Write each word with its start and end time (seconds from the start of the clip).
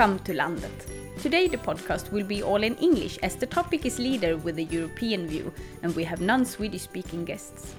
Welcome 0.00 0.24
to 0.24 0.32
Landet. 0.32 0.86
Today 1.20 1.46
the 1.46 1.58
podcast 1.58 2.10
will 2.10 2.24
be 2.24 2.42
all 2.42 2.62
in 2.62 2.74
English 2.76 3.18
as 3.22 3.36
the 3.36 3.44
topic 3.44 3.84
is 3.84 3.98
leader 3.98 4.38
with 4.38 4.56
a 4.56 4.62
European 4.62 5.26
view 5.26 5.52
and 5.82 5.94
we 5.94 6.04
have 6.04 6.22
non-Swedish 6.22 6.80
speaking 6.80 7.26
guests. 7.26 7.74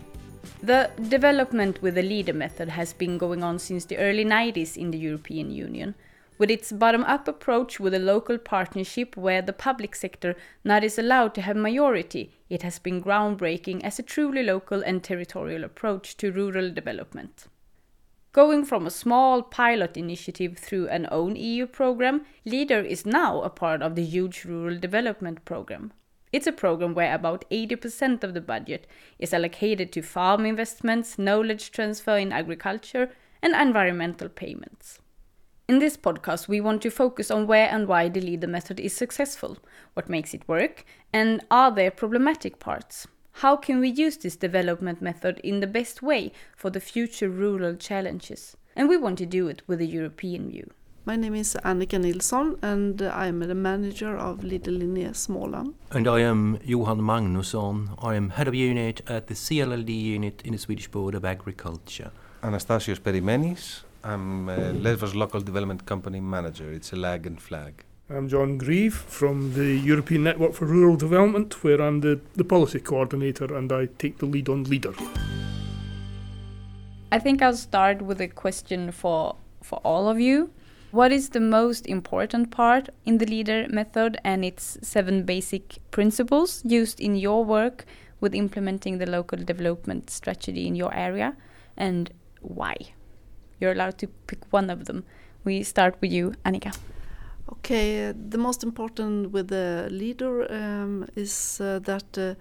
The 0.61 0.91
development 1.09 1.81
with 1.81 1.95
the 1.95 2.03
leader 2.03 2.33
method 2.33 2.69
has 2.69 2.93
been 2.93 3.17
going 3.17 3.41
on 3.41 3.57
since 3.57 3.85
the 3.85 3.97
early 3.97 4.23
90s 4.23 4.77
in 4.77 4.91
the 4.91 4.99
European 4.99 5.49
Union 5.49 5.95
with 6.37 6.51
its 6.51 6.71
bottom-up 6.71 7.27
approach 7.27 7.79
with 7.79 7.95
a 7.95 8.05
local 8.13 8.37
partnership 8.37 9.17
where 9.17 9.41
the 9.41 9.51
public 9.51 9.95
sector 9.95 10.35
not 10.63 10.83
is 10.83 10.99
allowed 10.99 11.33
to 11.33 11.41
have 11.41 11.57
majority, 11.57 12.31
it 12.51 12.61
has 12.61 12.77
been 12.77 13.01
groundbreaking 13.01 13.83
as 13.83 13.97
a 13.97 14.03
truly 14.03 14.43
local 14.43 14.83
and 14.83 15.03
territorial 15.03 15.63
approach 15.63 16.15
to 16.17 16.31
rural 16.31 16.69
development. 16.69 17.47
Going 18.33 18.63
from 18.63 18.87
a 18.87 18.91
small 18.91 19.43
pilot 19.43 19.97
initiative 19.97 20.57
through 20.57 20.87
an 20.87 21.05
own 21.11 21.35
EU 21.35 21.67
program, 21.67 22.25
LEADER 22.45 22.79
is 22.79 23.05
now 23.05 23.41
a 23.41 23.49
part 23.49 23.81
of 23.81 23.95
the 23.95 24.05
huge 24.05 24.45
rural 24.45 24.79
development 24.79 25.43
program. 25.43 25.91
It's 26.31 26.47
a 26.47 26.53
program 26.53 26.93
where 26.93 27.13
about 27.13 27.43
80% 27.51 28.23
of 28.23 28.33
the 28.33 28.39
budget 28.39 28.87
is 29.19 29.33
allocated 29.33 29.91
to 29.91 30.01
farm 30.01 30.45
investments, 30.45 31.19
knowledge 31.19 31.71
transfer 31.71 32.17
in 32.17 32.31
agriculture, 32.31 33.11
and 33.41 33.53
environmental 33.53 34.29
payments. 34.29 34.99
In 35.67 35.79
this 35.79 35.97
podcast, 35.97 36.47
we 36.47 36.61
want 36.61 36.81
to 36.83 36.89
focus 36.89 37.31
on 37.31 37.47
where 37.47 37.67
and 37.69 37.85
why 37.85 38.07
the 38.07 38.21
leader 38.21 38.47
method 38.47 38.79
is 38.79 38.95
successful, 38.95 39.57
what 39.93 40.07
makes 40.07 40.33
it 40.33 40.47
work, 40.47 40.85
and 41.11 41.43
are 41.51 41.69
there 41.69 41.91
problematic 41.91 42.59
parts. 42.59 43.07
How 43.33 43.55
can 43.55 43.79
we 43.79 43.89
use 43.89 44.17
this 44.17 44.35
development 44.35 45.01
method 45.01 45.39
in 45.43 45.61
the 45.61 45.67
best 45.67 46.01
way 46.01 46.31
for 46.55 46.69
the 46.69 46.79
future 46.79 47.29
rural 47.29 47.75
challenges? 47.75 48.55
And 48.75 48.87
we 48.87 48.97
want 48.97 49.17
to 49.17 49.25
do 49.25 49.47
it 49.47 49.61
with 49.67 49.81
a 49.81 49.85
European 49.85 50.49
view. 50.49 50.69
My 51.03 51.15
name 51.15 51.33
is 51.33 51.57
Annika 51.65 51.99
Nilsson 51.99 52.57
and 52.61 53.01
I 53.01 53.25
am 53.25 53.39
the 53.39 53.55
manager 53.55 54.15
of 54.15 54.43
Little 54.43 54.75
Linné 54.75 55.09
Småland. 55.15 55.73
And 55.89 56.07
I 56.07 56.19
am 56.19 56.59
Johan 56.63 57.01
Magnusson. 57.01 57.95
I 57.97 58.13
am 58.13 58.29
head 58.29 58.47
of 58.47 58.53
unit 58.53 59.01
at 59.07 59.25
the 59.25 59.33
CLLD 59.33 59.89
unit 59.89 60.43
in 60.45 60.51
the 60.51 60.59
Swedish 60.59 60.89
Board 60.89 61.15
of 61.15 61.25
Agriculture. 61.25 62.11
Anastasios 62.43 62.99
Perimenis. 62.99 63.81
I'm 64.03 64.49
a 64.49 64.73
Lesvos 64.73 65.15
Local 65.15 65.41
Development 65.41 65.83
Company 65.85 66.19
manager. 66.19 66.71
It's 66.71 66.93
a 66.93 66.95
lag 66.95 67.25
and 67.25 67.41
flag. 67.41 67.83
I'm 68.13 68.27
John 68.27 68.57
Grieve 68.57 68.93
from 68.93 69.53
the 69.53 69.73
European 69.73 70.23
Network 70.23 70.53
for 70.53 70.65
Rural 70.65 70.97
Development, 70.97 71.63
where 71.63 71.81
I'm 71.81 72.01
the, 72.01 72.19
the 72.35 72.43
policy 72.43 72.81
coordinator 72.81 73.55
and 73.55 73.71
I 73.71 73.85
take 73.85 74.17
the 74.17 74.25
lead 74.25 74.49
on 74.49 74.65
LEADER. 74.65 74.93
I 77.09 77.19
think 77.19 77.41
I'll 77.41 77.55
start 77.55 78.01
with 78.01 78.19
a 78.19 78.27
question 78.27 78.91
for, 78.91 79.37
for 79.63 79.79
all 79.85 80.09
of 80.09 80.19
you. 80.19 80.51
What 80.91 81.13
is 81.13 81.29
the 81.29 81.39
most 81.39 81.87
important 81.87 82.51
part 82.51 82.89
in 83.05 83.17
the 83.17 83.25
LEADER 83.25 83.67
method 83.69 84.17
and 84.25 84.43
its 84.43 84.77
seven 84.81 85.23
basic 85.23 85.77
principles 85.91 86.61
used 86.65 86.99
in 86.99 87.15
your 87.15 87.45
work 87.45 87.85
with 88.19 88.35
implementing 88.35 88.97
the 88.97 89.09
local 89.09 89.37
development 89.37 90.09
strategy 90.09 90.67
in 90.67 90.75
your 90.75 90.93
area 90.93 91.37
and 91.77 92.11
why? 92.41 92.75
You're 93.61 93.71
allowed 93.71 93.97
to 93.99 94.07
pick 94.07 94.51
one 94.51 94.69
of 94.69 94.83
them. 94.83 95.05
We 95.45 95.63
start 95.63 95.95
with 96.01 96.11
you, 96.11 96.33
Annika. 96.43 96.75
Okay, 97.51 98.07
uh, 98.07 98.13
the 98.29 98.37
most 98.37 98.63
important 98.63 99.31
with 99.31 99.49
the 99.49 99.87
leader 99.91 100.51
um, 100.51 101.05
is 101.15 101.59
uh, 101.59 101.79
that 101.79 102.17
uh, 102.17 102.35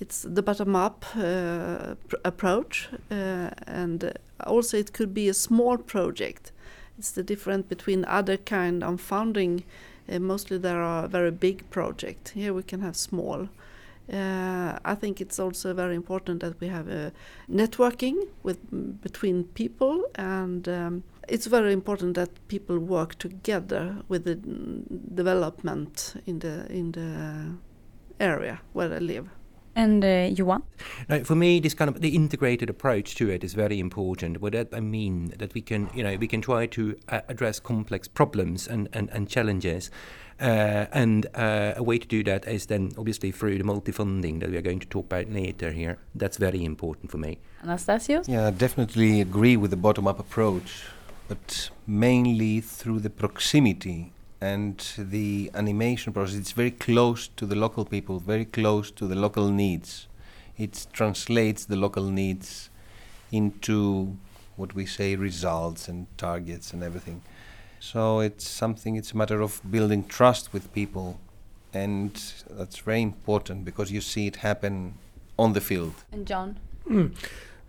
it's 0.00 0.22
the 0.22 0.42
bottom-up 0.42 1.04
uh, 1.16 1.94
pr 2.08 2.16
approach, 2.24 2.88
uh, 3.10 3.50
and 3.66 4.12
also 4.46 4.76
it 4.76 4.92
could 4.92 5.14
be 5.14 5.28
a 5.28 5.34
small 5.34 5.78
project. 5.78 6.52
It's 6.98 7.12
the 7.12 7.22
difference 7.22 7.66
between 7.68 8.04
other 8.04 8.36
kind 8.36 8.82
of 8.82 9.00
funding. 9.00 9.62
Uh, 10.08 10.18
mostly 10.18 10.58
there 10.58 10.82
are 10.82 11.08
very 11.08 11.30
big 11.30 11.70
projects. 11.70 12.32
Here 12.32 12.52
we 12.52 12.62
can 12.62 12.80
have 12.80 12.96
small. 12.96 13.48
I 14.12 14.96
think 15.00 15.20
it's 15.20 15.38
also 15.40 15.74
very 15.74 15.94
important 15.96 16.40
that 16.40 16.60
we 16.60 16.68
have 16.68 16.88
a 16.88 17.12
networking 17.48 18.28
with 18.44 18.58
between 19.02 19.44
people 19.54 20.04
and 20.14 20.68
um, 20.68 21.02
it's 21.28 21.46
very 21.46 21.72
important 21.72 22.14
that 22.14 22.30
people 22.48 22.78
work 22.78 23.16
together 23.18 23.96
with 24.08 24.24
the 24.24 24.36
development 25.14 26.14
in 26.26 26.38
the 26.40 26.66
in 26.70 26.92
the 26.92 27.54
area 28.20 28.60
where 28.72 28.88
they 28.88 29.00
live. 29.00 29.28
And 29.74 30.02
uh, 30.02 30.30
Johan? 30.34 30.62
Now, 31.06 31.22
for 31.22 31.34
me, 31.34 31.60
this 31.60 31.74
kind 31.74 31.90
of 31.90 32.00
the 32.00 32.16
integrated 32.16 32.70
approach 32.70 33.14
to 33.16 33.28
it 33.28 33.44
is 33.44 33.52
very 33.52 33.78
important. 33.78 34.40
What 34.40 34.52
that 34.52 34.68
I 34.72 34.80
mean 34.80 35.34
that 35.38 35.52
we 35.52 35.60
can, 35.60 35.90
you 35.94 36.02
know, 36.02 36.16
we 36.16 36.26
can 36.26 36.40
try 36.40 36.66
to 36.66 36.96
uh, 37.08 37.20
address 37.28 37.60
complex 37.60 38.08
problems 38.08 38.66
and 38.66 38.88
and, 38.92 39.10
and 39.10 39.28
challenges. 39.28 39.90
Uh, 40.38 40.84
and 40.92 41.26
uh, 41.34 41.72
a 41.76 41.82
way 41.82 41.98
to 41.98 42.06
do 42.06 42.22
that 42.22 42.46
is 42.46 42.66
then 42.66 42.92
obviously 42.98 43.32
through 43.32 43.56
the 43.56 43.64
multi-funding 43.64 44.38
that 44.38 44.50
we 44.50 44.56
are 44.58 44.62
going 44.62 44.78
to 44.78 44.86
talk 44.86 45.06
about 45.06 45.30
later 45.30 45.72
here. 45.72 45.96
That's 46.14 46.36
very 46.36 46.62
important 46.62 47.10
for 47.10 47.16
me. 47.16 47.38
Anastasios? 47.64 48.28
Yeah, 48.28 48.48
I 48.48 48.50
definitely 48.50 49.22
agree 49.22 49.56
with 49.56 49.70
the 49.70 49.78
bottom-up 49.78 50.20
approach 50.20 50.84
but 51.28 51.70
mainly 51.86 52.60
through 52.60 53.00
the 53.00 53.10
proximity 53.10 54.12
and 54.40 54.92
the 54.98 55.50
animation 55.54 56.12
process. 56.12 56.36
It's 56.36 56.52
very 56.52 56.70
close 56.70 57.28
to 57.36 57.46
the 57.46 57.56
local 57.56 57.84
people, 57.84 58.20
very 58.20 58.44
close 58.44 58.90
to 58.92 59.06
the 59.06 59.14
local 59.14 59.48
needs. 59.48 60.06
It 60.56 60.86
translates 60.92 61.64
the 61.64 61.76
local 61.76 62.04
needs 62.04 62.70
into 63.32 64.16
what 64.56 64.74
we 64.74 64.86
say 64.86 65.16
results 65.16 65.88
and 65.88 66.06
targets 66.16 66.72
and 66.72 66.82
everything. 66.82 67.22
So 67.80 68.20
it's 68.20 68.48
something, 68.48 68.96
it's 68.96 69.12
a 69.12 69.16
matter 69.16 69.42
of 69.42 69.60
building 69.70 70.04
trust 70.04 70.52
with 70.52 70.72
people. 70.72 71.20
And 71.74 72.12
that's 72.50 72.78
very 72.78 73.02
important 73.02 73.64
because 73.64 73.92
you 73.92 74.00
see 74.00 74.26
it 74.26 74.36
happen 74.36 74.94
on 75.38 75.52
the 75.52 75.60
field. 75.60 75.94
And 76.10 76.26
John? 76.26 76.58
Mm. 76.88 77.14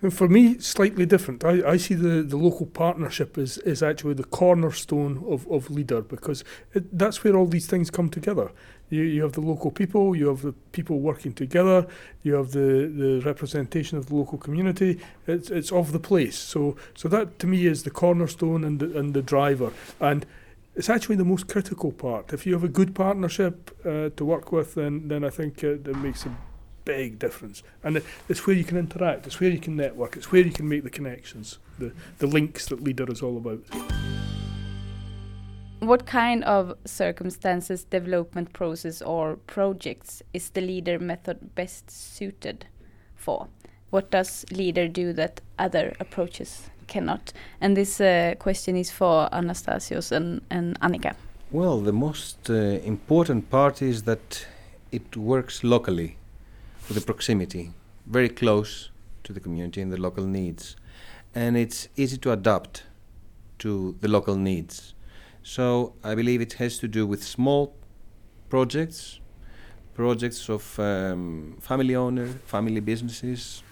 And 0.02 0.14
for 0.14 0.28
me, 0.28 0.60
slightly 0.60 1.08
different. 1.08 1.44
I, 1.44 1.72
I 1.72 1.78
see 1.78 1.96
the, 1.96 2.22
the 2.22 2.38
local 2.38 2.68
partnership 2.68 3.36
as, 3.38 3.58
is 3.60 3.82
actually 3.82 4.14
the 4.14 4.24
cornerstone 4.24 5.24
of, 5.28 5.48
of 5.50 5.72
leader 5.72 6.02
because 6.02 6.44
it, 6.74 6.96
that's 6.98 7.24
where 7.24 7.36
all 7.36 7.48
these 7.48 7.66
things 7.66 7.90
come 7.90 8.10
together. 8.10 8.52
You, 8.90 9.02
you 9.02 9.24
have 9.24 9.34
the 9.34 9.42
local 9.42 9.72
people, 9.72 10.16
you 10.16 10.28
have 10.28 10.44
the 10.44 10.54
people 10.72 11.00
working 11.00 11.34
together, 11.34 11.88
you 12.22 12.36
have 12.36 12.52
the, 12.52 12.92
the 12.96 13.22
representation 13.26 13.98
of 13.98 14.06
the 14.06 14.16
local 14.16 14.38
community. 14.38 15.00
It's, 15.26 15.50
it's 15.50 15.72
of 15.72 15.92
the 15.92 16.00
place. 16.00 16.38
So, 16.38 16.78
so 16.94 17.10
that 17.10 17.40
to 17.40 17.48
me 17.48 17.66
is 17.66 17.82
the 17.82 17.92
cornerstone 17.92 18.64
and 18.64 18.80
the, 18.80 18.98
and 19.00 19.16
the 19.16 19.24
driver. 19.24 19.74
And 20.00 20.28
it's 20.76 20.92
actually 20.92 21.16
the 21.16 21.26
most 21.26 21.48
critical 21.48 21.92
part. 21.92 22.34
If 22.34 22.46
you 22.46 22.54
have 22.54 22.64
a 22.64 22.70
good 22.70 22.94
partnership 22.94 23.76
uh, 23.84 24.12
to 24.16 24.26
work 24.26 24.52
with, 24.52 24.76
then, 24.76 25.08
then 25.08 25.24
I 25.24 25.32
think 25.32 25.64
it, 25.64 25.88
it 25.88 25.98
makes 25.98 26.28
a 26.28 26.38
big 26.88 27.20
difference. 27.20 27.64
And 27.84 28.02
it's 28.30 28.48
where 28.48 28.56
you 28.56 28.64
can 28.64 28.78
interact, 28.78 29.28
it's 29.28 29.40
where 29.42 29.50
you 29.50 29.60
can 29.60 29.76
network, 29.76 30.16
it's 30.16 30.32
where 30.32 30.42
you 30.42 30.52
can 30.52 30.68
make 30.70 30.84
the 30.84 30.90
connections, 30.90 31.60
the, 31.78 31.92
the 32.20 32.28
links 32.28 32.68
that 32.68 32.82
Leader 32.82 33.12
is 33.12 33.22
all 33.22 33.38
about. 33.38 33.60
What 35.80 36.06
kind 36.06 36.44
of 36.46 36.74
circumstances, 36.86 37.84
development 37.84 38.54
process, 38.54 39.02
or 39.02 39.36
projects 39.48 40.24
is 40.34 40.50
the 40.50 40.62
Leader 40.62 40.98
method 40.98 41.54
best 41.56 41.92
suited 41.92 42.66
for? 43.16 43.48
What 43.90 44.10
does 44.10 44.46
Leader 44.52 44.88
do 44.88 45.14
that 45.14 45.42
other 45.60 45.94
approaches 46.00 46.70
cannot? 46.88 47.34
And 47.62 47.78
this 47.78 48.02
uh, 48.02 48.36
question 48.40 48.76
is 48.76 48.90
for 48.92 49.30
Anastasios 49.32 50.12
and, 50.12 50.42
and 50.50 50.80
Annika. 50.80 51.16
Well, 51.52 51.80
the 51.80 51.94
most 51.94 52.50
uh, 52.50 52.54
important 52.54 53.50
part 53.50 53.82
is 53.82 54.04
that 54.04 54.48
it 54.92 55.16
works 55.16 55.64
locally 55.64 56.18
with 56.88 56.98
the 56.98 57.06
proximity, 57.06 57.72
very 58.06 58.30
close 58.30 58.90
to 59.24 59.34
the 59.34 59.40
community 59.40 59.82
and 59.82 59.92
the 59.92 59.98
local 59.98 60.26
needs. 60.26 60.76
And 61.36 61.58
it's 61.58 61.90
easy 61.96 62.18
to 62.20 62.32
adapt 62.32 62.84
to 63.60 63.96
the 64.00 64.08
local 64.08 64.36
needs. 64.36 64.94
So 65.44 65.94
I 66.04 66.16
believe 66.16 66.42
it 66.42 66.54
has 66.54 66.78
to 66.80 66.88
do 66.88 67.06
with 67.06 67.24
small 67.24 67.74
projects, 68.50 69.20
projects 69.94 70.50
of 70.50 70.80
um, 70.80 71.58
family 71.62 71.96
owner, 71.96 72.28
family 72.46 72.80
businesses, 72.80 73.64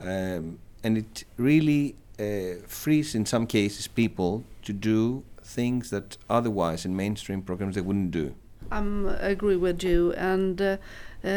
um, 0.00 0.58
and 0.82 0.98
it 0.98 1.24
really 1.36 1.96
uh, 2.18 2.60
frees, 2.66 3.14
in 3.14 3.26
some 3.26 3.46
cases, 3.46 3.88
people 3.88 4.44
to 4.62 4.72
do 4.72 5.24
things 5.42 5.90
that 5.90 6.16
otherwise 6.28 6.84
in 6.84 6.96
mainstream 6.96 7.42
programs 7.42 7.74
they 7.74 7.80
wouldn't 7.80 8.10
do. 8.10 8.34
I 8.70 8.80
agree 9.20 9.56
with 9.56 9.82
you, 9.82 10.12
and 10.14 10.60
uh, 10.60 10.76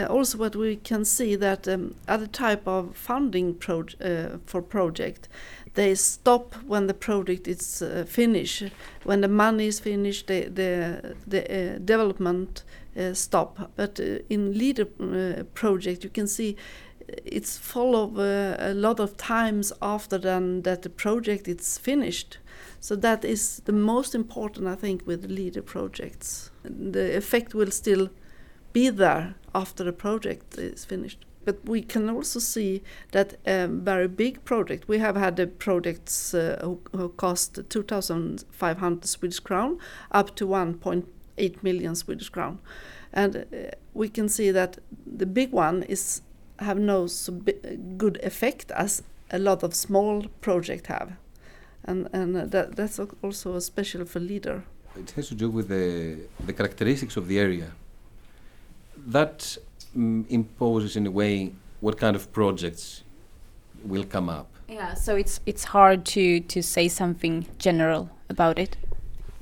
also, 0.09 0.37
what 0.37 0.55
we 0.55 0.75
can 0.75 1.05
see 1.05 1.35
that 1.37 1.67
um, 1.67 1.95
other 2.07 2.27
type 2.27 2.67
of 2.67 2.95
funding 2.95 3.55
pro 3.55 3.85
uh, 4.01 4.37
for 4.45 4.61
project, 4.61 5.29
they 5.75 5.95
stop 5.95 6.55
when 6.65 6.87
the 6.87 6.93
project 6.93 7.47
is 7.47 7.81
uh, 7.81 8.03
finished. 8.07 8.63
When 9.03 9.21
the 9.21 9.27
money 9.27 9.67
is 9.67 9.79
finished, 9.79 10.27
the 10.27 10.49
the, 11.27 11.41
uh, 11.41 11.77
development 11.79 12.63
uh, 12.97 13.13
stop. 13.13 13.71
But 13.75 13.99
uh, 13.99 14.19
in 14.29 14.57
leader 14.57 14.85
project, 15.53 16.03
you 16.03 16.09
can 16.09 16.27
see 16.27 16.57
it's 17.25 17.57
full 17.57 17.95
of 17.95 18.17
uh, 18.17 18.57
a 18.59 18.73
lot 18.73 18.99
of 18.99 19.15
times 19.17 19.71
after 19.81 20.17
then 20.17 20.63
that 20.63 20.81
the 20.81 20.89
project 20.89 21.47
is 21.47 21.77
finished. 21.77 22.37
So 22.79 22.95
that 22.95 23.23
is 23.23 23.61
the 23.65 23.73
most 23.73 24.13
important, 24.15 24.67
I 24.67 24.75
think, 24.75 25.07
with 25.07 25.25
leader 25.25 25.61
projects. 25.61 26.51
The 26.63 27.15
effect 27.15 27.53
will 27.53 27.71
still 27.71 28.09
be 28.77 28.89
there 28.89 29.33
after 29.53 29.83
the 29.83 29.93
project 29.93 30.57
is 30.57 30.85
finished. 30.85 31.19
But 31.45 31.57
we 31.73 31.81
can 31.93 32.09
also 32.09 32.39
see 32.39 32.81
that 33.11 33.29
a 33.45 33.67
very 33.67 34.07
big 34.07 34.35
project. 34.43 34.87
We 34.87 34.99
have 34.99 35.15
had 35.15 35.35
the 35.35 35.47
projects 35.47 36.33
uh, 36.33 36.75
who, 36.95 37.09
cost 37.17 37.59
2,500 37.69 39.05
Swedish 39.05 39.39
crown 39.39 39.79
up 40.11 40.35
to 40.35 40.47
1.8 40.47 41.63
million 41.63 41.95
Swedish 41.95 42.29
crown, 42.29 42.59
and 43.13 43.35
uh, 43.35 43.45
we 43.93 44.09
can 44.09 44.29
see 44.29 44.51
that 44.51 44.77
the 45.19 45.25
big 45.25 45.51
one 45.53 45.83
is 45.83 46.21
have 46.59 46.79
no 46.79 47.07
so 47.07 47.31
good 47.97 48.17
effect 48.23 48.71
as 48.71 49.03
a 49.31 49.39
lot 49.39 49.63
of 49.63 49.73
small 49.73 50.25
projects 50.41 50.87
have, 50.87 51.11
and 51.85 52.09
and 52.13 52.35
that 52.51 52.75
that's 52.75 52.99
also 53.21 53.55
especially 53.55 54.05
for 54.05 54.19
leader. 54.19 54.63
It 54.95 55.11
has 55.15 55.27
to 55.29 55.35
do 55.35 55.49
with 55.57 55.67
the 55.67 56.17
the 56.45 56.53
characteristics 56.53 57.17
of 57.17 57.27
the 57.27 57.39
area. 57.39 57.69
That 59.07 59.57
mm, 59.97 60.25
imposes 60.29 60.95
in 60.95 61.07
a 61.07 61.11
way 61.11 61.53
what 61.79 61.97
kind 61.97 62.15
of 62.15 62.31
projects 62.33 63.03
will 63.85 64.03
come 64.03 64.29
up. 64.29 64.47
Yeah, 64.69 64.93
so 64.95 65.15
it's 65.15 65.39
it's 65.45 65.63
hard 65.63 66.03
to 66.05 66.41
to 66.41 66.61
say 66.61 66.89
something 66.89 67.45
general 67.57 68.09
about 68.29 68.59
it, 68.59 68.75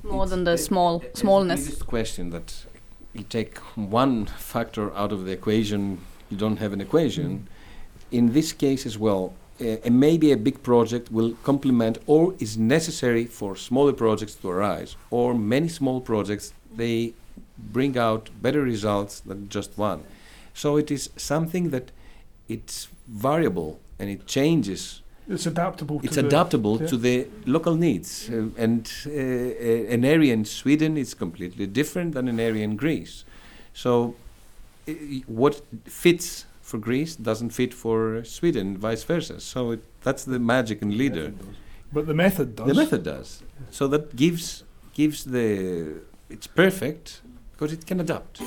more 0.04 0.22
It's 0.22 0.30
than 0.30 0.44
the 0.44 0.52
a- 0.52 0.58
small 0.58 1.02
a- 1.02 1.16
smallness. 1.16 1.64
biggest 1.64 1.86
question 1.86 2.30
that 2.30 2.66
you 3.12 3.24
take 3.28 3.58
one 3.74 4.26
factor 4.52 4.94
out 4.94 5.12
of 5.12 5.24
the 5.24 5.32
equation, 5.32 5.98
you 6.30 6.36
don't 6.38 6.58
have 6.58 6.72
an 6.72 6.80
equation. 6.80 7.46
In 8.10 8.32
this 8.32 8.52
case 8.52 8.86
as 8.86 8.96
well, 8.98 9.32
uh, 9.60 9.64
and 9.84 9.98
maybe 9.98 10.30
a 10.32 10.36
big 10.36 10.62
project 10.62 11.10
will 11.10 11.32
complement 11.42 11.98
or 12.06 12.34
is 12.38 12.56
necessary 12.56 13.26
for 13.26 13.56
smaller 13.56 13.92
projects 13.92 14.34
to 14.36 14.48
arise, 14.48 14.96
or 15.10 15.34
many 15.34 15.68
small 15.68 16.00
projects 16.00 16.52
they 16.76 17.14
bring 17.58 17.96
out 17.98 18.30
better 18.42 18.62
results 18.62 19.20
than 19.20 19.48
just 19.48 19.76
one. 19.78 20.00
So 20.54 20.76
it 20.76 20.90
is 20.90 21.10
something 21.16 21.70
that 21.70 21.90
it's 22.48 22.88
variable 23.08 23.78
and 23.98 24.08
it 24.10 24.26
changes 24.26 25.02
It's 25.28 25.46
adaptable. 25.46 26.00
it's 26.02 26.14
to 26.14 26.22
the- 26.22 26.28
adaptable 26.28 26.78
yeah. 26.80 26.86
to 26.88 26.96
the 26.96 27.26
local 27.46 27.74
needs, 27.76 28.30
uh, 28.30 28.48
and 28.64 28.90
uh, 29.06 29.10
uh, 29.10 29.94
an 29.94 30.04
area 30.04 30.32
in 30.32 30.44
Sweden 30.44 30.96
is 30.96 31.14
completely 31.14 31.66
different 31.66 32.14
than 32.14 32.28
an 32.28 32.38
area 32.40 32.62
in 32.64 32.76
Greece. 32.76 33.24
So, 33.74 34.14
i- 34.88 35.24
what 35.26 35.62
fits 35.84 36.46
for 36.62 36.78
Greece 36.78 37.16
doesn't 37.16 37.50
fit 37.50 37.74
for 37.74 38.24
Sweden, 38.24 38.76
vice 38.78 39.04
versa. 39.04 39.40
So 39.40 39.72
it, 39.72 39.80
that's 40.02 40.24
the 40.24 40.38
magic 40.38 40.82
in 40.82 40.96
leader. 40.98 41.32
But 41.92 42.06
the 42.06 42.14
method 42.14 42.56
does. 42.56 42.66
The 42.66 42.74
method 42.74 43.02
does. 43.04 43.42
So 43.70 43.88
that 43.88 44.14
gives 44.16 44.64
gives 44.94 45.24
the 45.24 46.00
it's 46.30 46.46
perfect 46.48 47.20
because 47.56 47.72
it 47.72 47.86
can 47.86 48.00
adapt. 48.00 48.42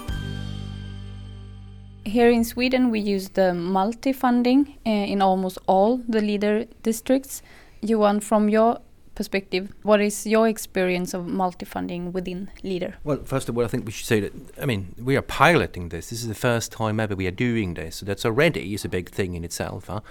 Here 2.06 2.30
in 2.30 2.44
Sweden, 2.44 2.92
we 2.92 3.00
use 3.00 3.30
the 3.30 3.54
multi-funding 3.54 4.78
uh, 4.86 4.90
in 4.90 5.22
almost 5.22 5.58
all 5.68 5.98
the 6.08 6.22
leader 6.22 6.66
districts. 6.84 7.42
Johan, 7.82 8.20
from 8.20 8.50
your 8.50 8.80
perspective, 9.16 9.74
what 9.84 10.00
is 10.00 10.26
your 10.26 10.48
experience 10.48 11.14
of 11.14 11.28
multi-funding 11.28 12.14
within 12.14 12.50
leader? 12.64 12.96
Well, 13.04 13.20
first 13.26 13.50
of 13.50 13.58
all, 13.58 13.66
I 13.66 13.68
think 13.68 13.86
we 13.86 13.92
should 13.92 14.08
say 14.08 14.22
that, 14.22 14.34
I 14.62 14.66
mean, 14.66 14.96
we 14.98 15.18
are 15.18 15.22
piloting 15.22 15.90
this. 15.90 16.10
This 16.10 16.22
is 16.22 16.28
the 16.28 16.36
first 16.36 16.72
time 16.72 17.00
ever 17.00 17.16
we 17.16 17.28
are 17.28 17.32
doing 17.32 17.74
this. 17.74 17.98
So 17.98 18.06
that's 18.06 18.26
already 18.26 18.74
is 18.74 18.86
a 18.86 18.90
big 18.90 19.10
thing 19.10 19.36
in 19.36 19.44
itself. 19.44 19.88
Huh? 19.88 20.02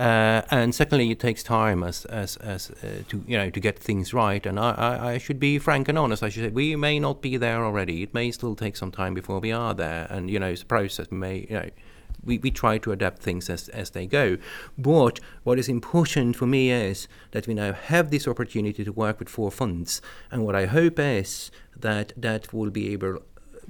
Uh, 0.00 0.40
and 0.50 0.74
secondly, 0.74 1.10
it 1.10 1.20
takes 1.20 1.42
time 1.42 1.82
as 1.82 2.06
as 2.06 2.38
as 2.38 2.70
uh, 2.70 3.02
to 3.06 3.22
you 3.26 3.36
know 3.36 3.50
to 3.50 3.60
get 3.60 3.78
things 3.78 4.14
right. 4.14 4.46
And 4.46 4.58
I, 4.58 4.70
I, 4.70 5.08
I 5.10 5.18
should 5.18 5.38
be 5.38 5.58
frank 5.58 5.88
and 5.88 5.98
honest. 5.98 6.22
I 6.22 6.30
should 6.30 6.44
say 6.44 6.48
we 6.48 6.74
may 6.74 6.98
not 6.98 7.20
be 7.20 7.36
there 7.36 7.62
already. 7.62 8.02
It 8.02 8.14
may 8.14 8.30
still 8.30 8.54
take 8.54 8.76
some 8.76 8.90
time 8.90 9.12
before 9.12 9.40
we 9.40 9.52
are 9.52 9.74
there. 9.74 10.06
And 10.08 10.30
you 10.30 10.38
know, 10.38 10.46
it's 10.46 10.62
a 10.62 10.66
process. 10.66 11.12
May 11.12 11.46
you 11.50 11.56
know. 11.56 11.70
We, 12.22 12.36
we 12.36 12.50
try 12.50 12.76
to 12.76 12.92
adapt 12.92 13.22
things 13.22 13.48
as, 13.48 13.70
as 13.70 13.90
they 13.90 14.06
go. 14.06 14.36
But 14.76 15.20
what 15.42 15.58
is 15.58 15.70
important 15.70 16.36
for 16.36 16.44
me 16.44 16.70
is 16.70 17.08
that 17.30 17.46
we 17.46 17.54
now 17.54 17.72
have 17.72 18.10
this 18.10 18.28
opportunity 18.28 18.84
to 18.84 18.92
work 18.92 19.18
with 19.20 19.30
four 19.30 19.50
funds. 19.50 20.02
And 20.30 20.44
what 20.44 20.54
I 20.54 20.66
hope 20.66 20.98
is 20.98 21.50
that 21.74 22.12
that 22.18 22.52
will 22.52 22.68
be 22.68 22.92
able 22.92 23.22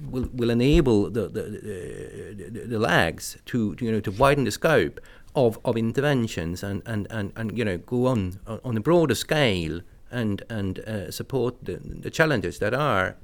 will, 0.09 0.27
will 0.33 0.49
enable 0.49 1.09
the 1.09 1.27
the, 1.27 1.43
the, 1.43 2.49
the, 2.49 2.67
the 2.67 2.79
lags 2.79 3.37
to, 3.45 3.75
to 3.75 3.85
you 3.85 3.91
know 3.91 3.99
to 4.01 4.11
widen 4.11 4.43
the 4.43 4.51
scope 4.51 4.99
of, 5.35 5.57
of 5.63 5.75
interventions 5.77 6.63
and, 6.63 6.81
and, 6.85 7.07
and, 7.09 7.31
and 7.35 7.57
you 7.57 7.65
know 7.65 7.77
go 7.77 8.07
on 8.07 8.39
on 8.47 8.59
on 8.63 8.77
a 8.77 8.81
broader 8.81 9.15
scale 9.15 9.81
and 10.11 10.43
and 10.49 10.79
uh, 10.79 11.11
support 11.11 11.55
the, 11.65 11.77
the 12.01 12.09
challenges 12.09 12.59
that 12.59 12.73
are 12.73 13.15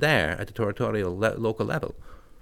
there 0.00 0.30
at 0.40 0.46
the 0.46 0.52
territorial 0.52 1.16
le- 1.18 1.36
local 1.38 1.66
level. 1.66 1.94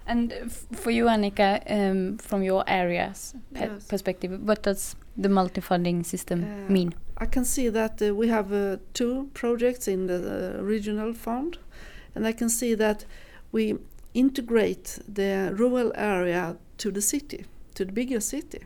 And 0.05 0.33
f- 0.33 0.65
for 0.73 0.91
you, 0.91 1.05
Annika, 1.05 1.61
um, 1.69 2.17
from 2.17 2.43
your 2.43 2.63
area's 2.67 3.35
pe- 3.53 3.67
Yes. 3.69 3.85
perspective, 3.87 4.39
what 4.41 4.63
does 4.63 4.95
the 5.17 5.29
multi-funding 5.29 6.03
system 6.03 6.43
Uh, 6.43 6.71
mean? 6.71 6.93
I 7.17 7.25
can 7.25 7.45
see 7.45 7.69
that 7.71 8.01
uh, 8.01 8.13
we 8.15 8.27
have 8.29 8.51
uh, 8.51 8.77
two 8.93 9.29
projects 9.33 9.87
in 9.87 10.07
the 10.07 10.57
uh, 10.59 10.63
regional 10.63 11.13
fund, 11.13 11.57
and 12.15 12.27
I 12.27 12.33
can 12.33 12.49
see 12.49 12.75
that 12.75 13.05
we 13.51 13.75
integrate 14.13 14.99
the 15.15 15.53
rural 15.55 15.91
area 15.95 16.55
to 16.77 16.91
the 16.91 17.01
city, 17.01 17.45
to 17.75 17.85
the 17.85 17.91
bigger 17.91 18.19
city. 18.21 18.59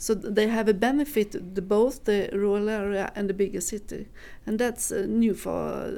So 0.00 0.14
they 0.14 0.48
have 0.48 0.66
a 0.66 0.72
benefit, 0.72 1.54
the, 1.54 1.60
both 1.60 2.04
the 2.04 2.30
rural 2.32 2.70
area 2.70 3.12
and 3.14 3.28
the 3.28 3.34
bigger 3.34 3.60
city, 3.60 4.06
and 4.46 4.58
that's 4.58 4.90
uh, 4.90 5.04
new 5.06 5.34
for 5.34 5.50
uh, 5.50 5.90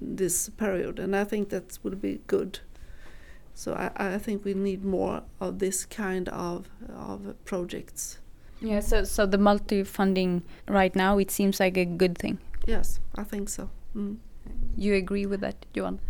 this 0.00 0.48
period, 0.48 0.98
and 0.98 1.14
I 1.14 1.24
think 1.24 1.50
that 1.50 1.78
will 1.82 1.94
be 1.94 2.20
good. 2.26 2.60
So 3.54 3.74
I, 3.74 4.14
I 4.14 4.18
think 4.18 4.46
we 4.46 4.54
need 4.54 4.82
more 4.82 5.24
of 5.40 5.58
this 5.58 5.84
kind 5.84 6.30
of 6.30 6.70
of 6.88 7.34
projects. 7.44 8.18
Yeah, 8.62 8.80
so 8.80 9.04
so 9.04 9.26
the 9.26 9.36
multi-funding 9.36 10.42
right 10.66 10.96
now 10.96 11.18
it 11.18 11.30
seems 11.30 11.60
like 11.60 11.76
a 11.76 11.84
good 11.84 12.16
thing. 12.16 12.38
Yes, 12.66 12.98
I 13.14 13.24
think 13.24 13.50
so. 13.50 13.68
Mm. 13.94 14.16
You 14.74 14.94
agree 14.94 15.26
with 15.26 15.40
that, 15.42 15.66
Johan? 15.74 16.00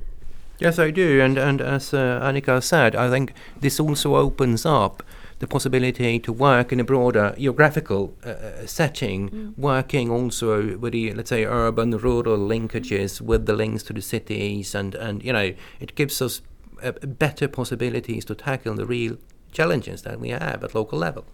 Yes, 0.60 0.78
I 0.78 0.92
do, 0.92 1.20
and 1.20 1.36
and 1.36 1.60
as 1.60 1.92
uh, 1.92 2.20
Annika 2.22 2.62
said, 2.62 2.94
I 2.94 3.10
think 3.10 3.32
this 3.60 3.80
also 3.80 4.14
opens 4.14 4.64
up 4.64 5.02
the 5.40 5.46
possibility 5.46 6.18
to 6.20 6.32
work 6.32 6.72
in 6.72 6.80
a 6.80 6.84
broader 6.84 7.34
geographical 7.36 8.14
uh, 8.24 8.66
setting, 8.66 9.30
Mm. 9.30 9.58
working 9.58 10.10
also 10.10 10.76
with 10.78 10.92
the 10.92 11.12
let's 11.14 11.30
say 11.30 11.44
urban 11.44 11.90
rural 11.96 12.38
linkages 12.48 13.20
with 13.20 13.46
the 13.46 13.52
links 13.54 13.82
to 13.82 13.92
the 13.92 14.02
cities, 14.02 14.74
and 14.74 14.94
and 14.94 15.24
you 15.24 15.32
know 15.32 15.52
it 15.80 15.94
gives 15.96 16.22
us 16.22 16.42
uh, 16.82 16.92
better 17.18 17.48
possibilities 17.48 18.24
to 18.24 18.34
tackle 18.34 18.74
the 18.74 18.86
real 18.86 19.16
challenges 19.52 20.02
that 20.02 20.20
we 20.20 20.28
have 20.30 20.64
at 20.64 20.74
local 20.74 20.98
level. 20.98 21.24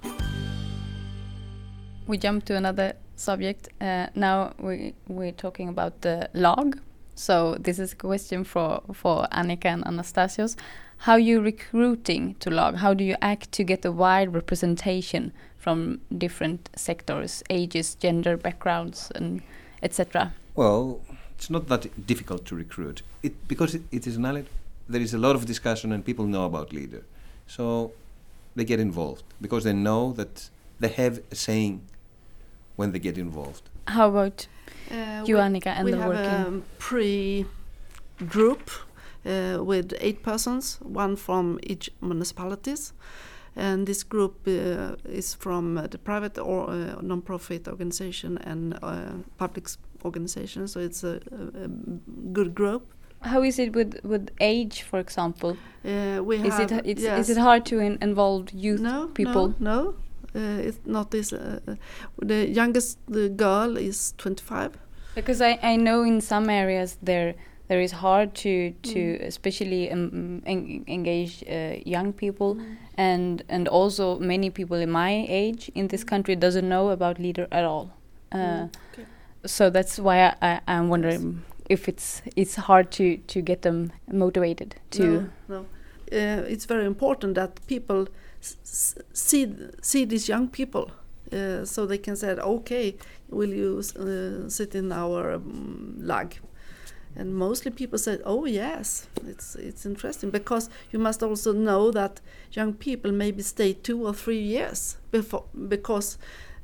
We 2.07 2.19
jump 2.19 2.45
to 2.45 2.55
another 2.57 2.93
subject. 3.17 3.69
Uh, 3.81 4.07
now 4.15 4.53
we 4.59 4.95
we're 5.09 5.33
talking 5.33 5.69
about 5.69 6.01
the 6.01 6.29
log. 6.33 6.79
So 7.15 7.57
this 7.59 7.79
is 7.79 7.93
a 7.93 7.97
question 7.97 8.45
for 8.45 8.83
for 8.93 9.27
Annika 9.33 9.67
and 9.67 9.85
Anastasios. 9.85 10.57
How 10.99 11.17
you 11.17 11.41
recruiting 11.41 12.35
to 12.41 12.50
log? 12.50 12.76
How 12.76 12.95
do 12.95 13.05
you 13.05 13.17
act 13.23 13.53
to 13.53 13.65
get 13.65 13.85
a 13.85 13.93
wide 13.93 14.33
representation 14.35 15.33
from 15.59 16.00
different 16.17 16.69
sectors, 16.76 17.43
ages, 17.50 17.95
gender, 17.97 18.37
backgrounds, 18.37 19.11
and 19.15 19.43
etc. 19.83 20.33
Well, 20.55 21.00
it's 21.37 21.50
not 21.50 21.67
that 21.69 22.07
difficult 22.07 22.45
to 22.47 22.55
recruit. 22.57 23.03
It 23.23 23.47
because 23.49 23.75
it, 23.75 23.83
it 23.93 24.07
is 24.07 24.17
an 24.17 24.25
island. 24.25 24.49
There 24.88 25.00
is 25.03 25.12
a 25.15 25.19
lot 25.19 25.35
of 25.37 25.45
discussion 25.47 25.93
and 25.93 26.05
people 26.05 26.25
know 26.26 26.45
about 26.47 26.73
leader, 26.73 27.03
so 27.47 27.93
they 28.55 28.65
get 28.65 28.81
involved 28.81 29.25
because 29.41 29.65
they 29.65 29.73
know 29.73 30.12
that 30.12 30.49
they 30.81 30.88
have 30.88 31.21
a 31.31 31.35
saying 31.35 31.83
when 32.76 32.93
they 32.93 32.99
get 33.00 33.19
involved. 33.19 33.62
How 33.88 34.09
about 34.09 34.47
Uh, 34.91 35.25
you, 35.26 35.35
we- 35.37 35.41
Annika, 35.43 35.67
and 35.76 35.85
we 35.85 35.91
the 35.93 35.99
have 35.99 36.09
working? 36.09 36.59
a 36.59 36.62
pre-group 36.79 38.71
uh, 39.26 39.62
with 39.62 39.92
eight 40.00 40.23
persons, 40.23 40.78
one 40.83 41.16
from 41.16 41.59
each 41.62 41.90
municipalities, 42.00 42.92
and 43.56 43.87
this 43.87 44.04
group 44.04 44.47
uh, 44.47 44.97
is 45.09 45.35
from 45.35 45.78
uh, 45.78 45.87
the 45.87 45.99
private 45.99 46.38
or 46.38 46.71
uh, 46.71 47.00
non-profit 47.00 47.68
organization 47.68 48.38
and 48.38 48.78
uh, 48.83 49.12
public 49.38 49.68
organization. 50.04 50.68
So 50.68 50.80
it's 50.80 51.02
a, 51.04 51.21
a, 51.33 51.64
a 51.64 51.68
good 52.33 52.54
group. 52.54 52.92
How 53.23 53.42
is 53.42 53.59
it 53.59 53.75
with 53.75 53.99
with 54.04 54.30
age, 54.40 54.83
for 54.83 54.99
example? 55.00 55.56
Uh, 55.85 56.23
we 56.23 56.37
Is 56.37 56.59
it 56.59 56.71
have 56.71 56.87
it's, 56.87 57.02
yes. 57.02 57.18
is 57.18 57.37
it 57.37 57.40
hard 57.40 57.64
to 57.66 57.78
in, 57.78 57.99
involve 58.02 58.52
youth 58.52 58.80
no, 58.80 59.09
people? 59.09 59.54
No, 59.59 59.75
no. 59.75 59.95
Uh, 60.35 60.68
it's 60.68 60.78
not 60.85 61.11
this. 61.11 61.33
Uh, 61.33 61.61
uh, 61.66 61.75
the 62.18 62.47
youngest 62.49 62.99
the 63.09 63.28
girl 63.28 63.76
is 63.76 64.12
25. 64.18 64.76
Because 65.14 65.40
I, 65.40 65.59
I 65.62 65.76
know 65.76 66.02
in 66.02 66.21
some 66.21 66.50
areas 66.50 66.99
there 67.02 67.35
there 67.69 67.81
is 67.83 67.93
hard 67.93 68.35
to 68.35 68.71
to 68.93 69.01
especially 69.27 69.91
um, 69.93 70.43
en- 70.47 70.85
engage 70.87 71.45
uh, 71.49 71.77
young 71.85 72.13
people. 72.13 72.57
And 72.99 73.43
and 73.49 73.69
also 73.69 74.19
many 74.19 74.51
people 74.51 74.77
in 74.83 74.91
my 74.91 75.27
age 75.29 75.71
in 75.75 75.89
this 75.89 76.05
country 76.05 76.37
doesn't 76.37 76.69
know 76.69 76.89
about 76.91 77.19
leader 77.19 77.47
at 77.51 77.65
all. 77.65 77.91
Uh, 78.33 78.69
okay. 78.93 79.07
so 79.45 79.71
that's 79.71 79.99
why 79.99 80.17
I, 80.27 80.35
I, 80.43 80.61
I'm 80.67 80.89
wondering 80.89 81.43
if 81.71 81.89
it's 81.89 82.23
it's 82.37 82.55
hard 82.57 82.91
to 82.93 83.05
to 83.35 83.43
get 83.43 83.61
them 83.63 83.91
motivated 84.13 84.75
to 84.91 85.03
no, 85.03 85.29
no. 85.49 85.61
Uh, 86.13 86.53
it's 86.53 86.67
very 86.69 86.85
important 86.87 87.35
that 87.35 87.51
people 87.67 88.07
see 88.73 89.47
see 89.83 90.05
these 90.07 90.29
young 90.29 90.49
people, 90.49 90.91
uh, 91.33 91.65
so 91.65 91.87
they 91.87 91.99
can 91.99 92.17
say, 92.17 92.31
"Okay, 92.31 92.95
will 93.29 93.51
you 93.53 93.79
s- 93.79 93.97
uh, 93.97 94.49
sit 94.49 94.75
in 94.75 94.93
our 94.93 95.35
um, 95.35 95.97
lag?" 96.01 96.39
And 97.19 97.35
mostly 97.35 97.71
people 97.71 97.99
say, 97.99 98.19
"Oh 98.25 98.45
yes, 98.45 99.09
it's 99.27 99.57
it's 99.57 99.87
interesting," 99.87 100.31
because 100.31 100.69
you 100.93 100.99
must 100.99 101.23
also 101.23 101.53
know 101.53 101.91
that 101.93 102.21
young 102.53 102.75
people 102.75 103.13
maybe 103.13 103.43
stay 103.43 103.73
two 103.73 104.07
or 104.07 104.15
three 104.15 104.41
years 104.41 104.99
before 105.11 105.45
because 105.69 106.19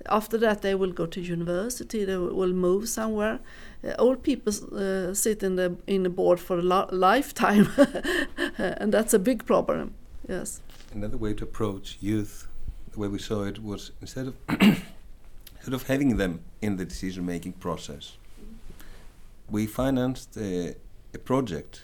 after 0.06 0.38
that 0.38 0.62
they 0.62 0.74
will 0.74 0.92
go 0.92 1.06
to 1.06 1.20
university, 1.20 2.04
they 2.04 2.16
will 2.16 2.52
move 2.52 2.88
somewhere. 2.88 3.38
Uh, 3.84 3.94
old 3.98 4.22
people 4.22 4.52
uh, 4.76 5.14
sit 5.14 5.42
in 5.42 5.56
the 5.56 5.76
in 5.86 6.02
the 6.02 6.10
board 6.10 6.40
for 6.40 6.58
a 6.58 6.62
lifetime, 6.62 7.68
and 8.58 8.92
that's 8.92 9.14
a 9.14 9.18
big 9.18 9.46
problem. 9.46 9.94
Yes. 10.28 10.60
Another 10.94 11.16
way 11.16 11.34
to 11.34 11.44
approach 11.44 11.98
youth, 12.00 12.46
the 12.92 13.00
way 13.00 13.08
we 13.08 13.18
saw 13.18 13.44
it, 13.44 13.62
was 13.62 13.92
instead 14.00 14.26
of 14.26 14.34
instead 14.48 15.74
of 15.74 15.86
having 15.86 16.16
them 16.16 16.40
in 16.60 16.76
the 16.76 16.84
decision-making 16.84 17.52
process, 17.52 18.16
we 19.50 19.66
financed 19.66 20.36
a, 20.36 20.74
a 21.14 21.18
project 21.18 21.82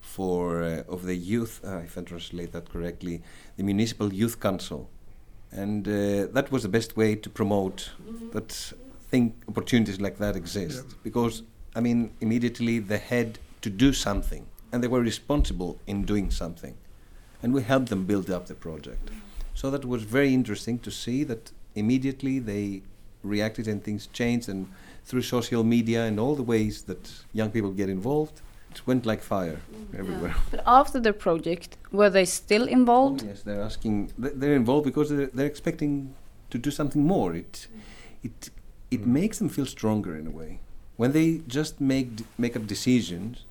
for 0.00 0.62
uh, 0.62 0.82
of 0.88 1.04
the 1.04 1.14
youth, 1.14 1.60
uh, 1.64 1.78
if 1.78 1.96
I 1.96 2.02
translate 2.02 2.52
that 2.52 2.70
correctly, 2.70 3.22
the 3.56 3.62
municipal 3.62 4.12
youth 4.12 4.40
council, 4.40 4.88
and 5.52 5.86
uh, 5.86 6.26
that 6.32 6.50
was 6.50 6.62
the 6.62 6.68
best 6.68 6.96
way 6.96 7.14
to 7.14 7.30
promote 7.30 7.90
that 8.32 8.72
think 9.10 9.34
opportunities 9.48 10.00
like 10.00 10.18
that 10.18 10.36
exist. 10.36 10.84
Because 11.02 11.42
I 11.74 11.80
mean 11.80 12.10
immediately 12.20 12.78
they 12.78 12.98
had 12.98 13.38
to 13.62 13.70
do 13.70 13.92
something 13.92 14.46
and 14.72 14.82
they 14.82 14.88
were 14.88 15.00
responsible 15.00 15.78
in 15.86 16.04
doing 16.04 16.30
something. 16.30 16.76
And 17.42 17.52
we 17.52 17.62
helped 17.62 17.88
them 17.88 18.04
build 18.04 18.30
up 18.30 18.46
the 18.46 18.54
project. 18.54 19.10
So 19.54 19.70
that 19.70 19.84
was 19.84 20.02
very 20.02 20.32
interesting 20.32 20.78
to 20.80 20.90
see 20.90 21.24
that 21.24 21.52
immediately 21.74 22.38
they 22.38 22.82
reacted 23.22 23.66
and 23.66 23.82
things 23.82 24.06
changed 24.12 24.48
and 24.48 24.68
through 25.04 25.22
social 25.22 25.64
media 25.64 26.04
and 26.04 26.20
all 26.20 26.34
the 26.34 26.42
ways 26.42 26.82
that 26.82 27.10
young 27.32 27.50
people 27.50 27.70
get 27.70 27.88
involved, 27.88 28.40
it 28.70 28.86
went 28.86 29.04
like 29.04 29.22
fire 29.22 29.60
mm, 29.72 29.98
everywhere. 29.98 30.34
but 30.50 30.62
after 30.66 31.00
the 31.00 31.12
project 31.12 31.76
were 31.90 32.10
they 32.10 32.24
still 32.24 32.66
involved 32.68 33.22
Oh, 33.24 33.26
yes, 33.26 33.42
they're 33.42 33.62
asking. 33.62 34.12
They're 34.16 34.54
involved 34.54 34.84
because 34.84 35.10
they're, 35.10 35.26
they're 35.26 35.46
expecting 35.46 36.14
to 36.50 36.58
do 36.58 36.70
something 36.70 37.04
more. 37.04 37.34
It, 37.34 37.66
mm. 37.66 37.80
it, 38.24 38.50
it 38.90 39.06
makes 39.06 39.38
them 39.38 39.48
feel 39.48 39.66
stronger 39.66 40.16
in 40.16 40.26
a 40.26 40.30
way. 40.30 40.60
When 40.96 41.12
they 41.12 41.40
just 41.48 41.80
make 41.80 42.08
make 42.38 42.56
up 42.56 42.66
decisions, 42.66 43.44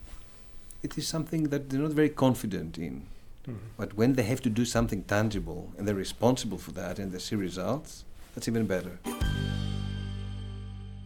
it 0.83 0.97
is 0.97 1.07
something 1.07 1.43
that 1.49 1.69
they're 1.69 1.81
not 1.81 1.91
very 1.91 2.09
confident 2.09 2.77
in. 2.77 3.05
Mm-hmm. 3.47 3.57
But 3.77 3.95
when 3.95 4.13
they 4.13 4.23
have 4.23 4.41
to 4.41 4.49
do 4.49 4.65
something 4.65 5.03
tangible 5.03 5.71
and 5.77 5.87
they're 5.87 5.95
responsible 5.95 6.57
for 6.57 6.71
that 6.71 6.99
and 6.99 7.11
they 7.11 7.19
see 7.19 7.35
results, 7.35 8.05
that's 8.35 8.47
even 8.47 8.65
better. 8.67 8.99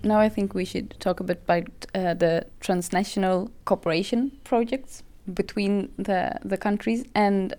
Now 0.03 0.19
I 0.19 0.29
think 0.29 0.53
we 0.53 0.65
should 0.65 0.95
talk 0.99 1.19
a 1.19 1.23
bit 1.23 1.41
about 1.43 1.67
uh, 1.95 2.13
the 2.13 2.45
transnational 2.59 3.51
cooperation 3.65 4.31
projects 4.43 5.03
between 5.33 5.91
the 5.97 6.37
the 6.43 6.57
countries, 6.57 7.05
and 7.15 7.53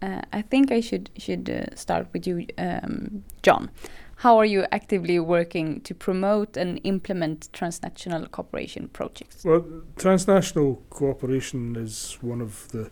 uh, 0.00 0.22
I 0.32 0.42
think 0.42 0.72
I 0.72 0.80
should 0.80 1.10
should 1.18 1.50
uh, 1.50 1.76
start 1.76 2.06
with 2.12 2.26
you, 2.26 2.46
um, 2.58 3.24
John. 3.42 3.70
How 4.16 4.38
are 4.38 4.44
you 4.44 4.66
actively 4.70 5.18
working 5.18 5.80
to 5.80 5.94
promote 5.94 6.56
and 6.56 6.80
implement 6.84 7.52
transnational 7.52 8.26
cooperation 8.28 8.88
projects? 8.88 9.44
Well, 9.44 9.64
transnational 9.96 10.80
cooperation 10.90 11.76
is 11.76 12.18
one 12.20 12.40
of 12.40 12.68
the 12.68 12.90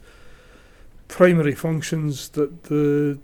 primary 1.06 1.54
functions 1.54 2.30
that 2.30 2.64
the 2.64 3.18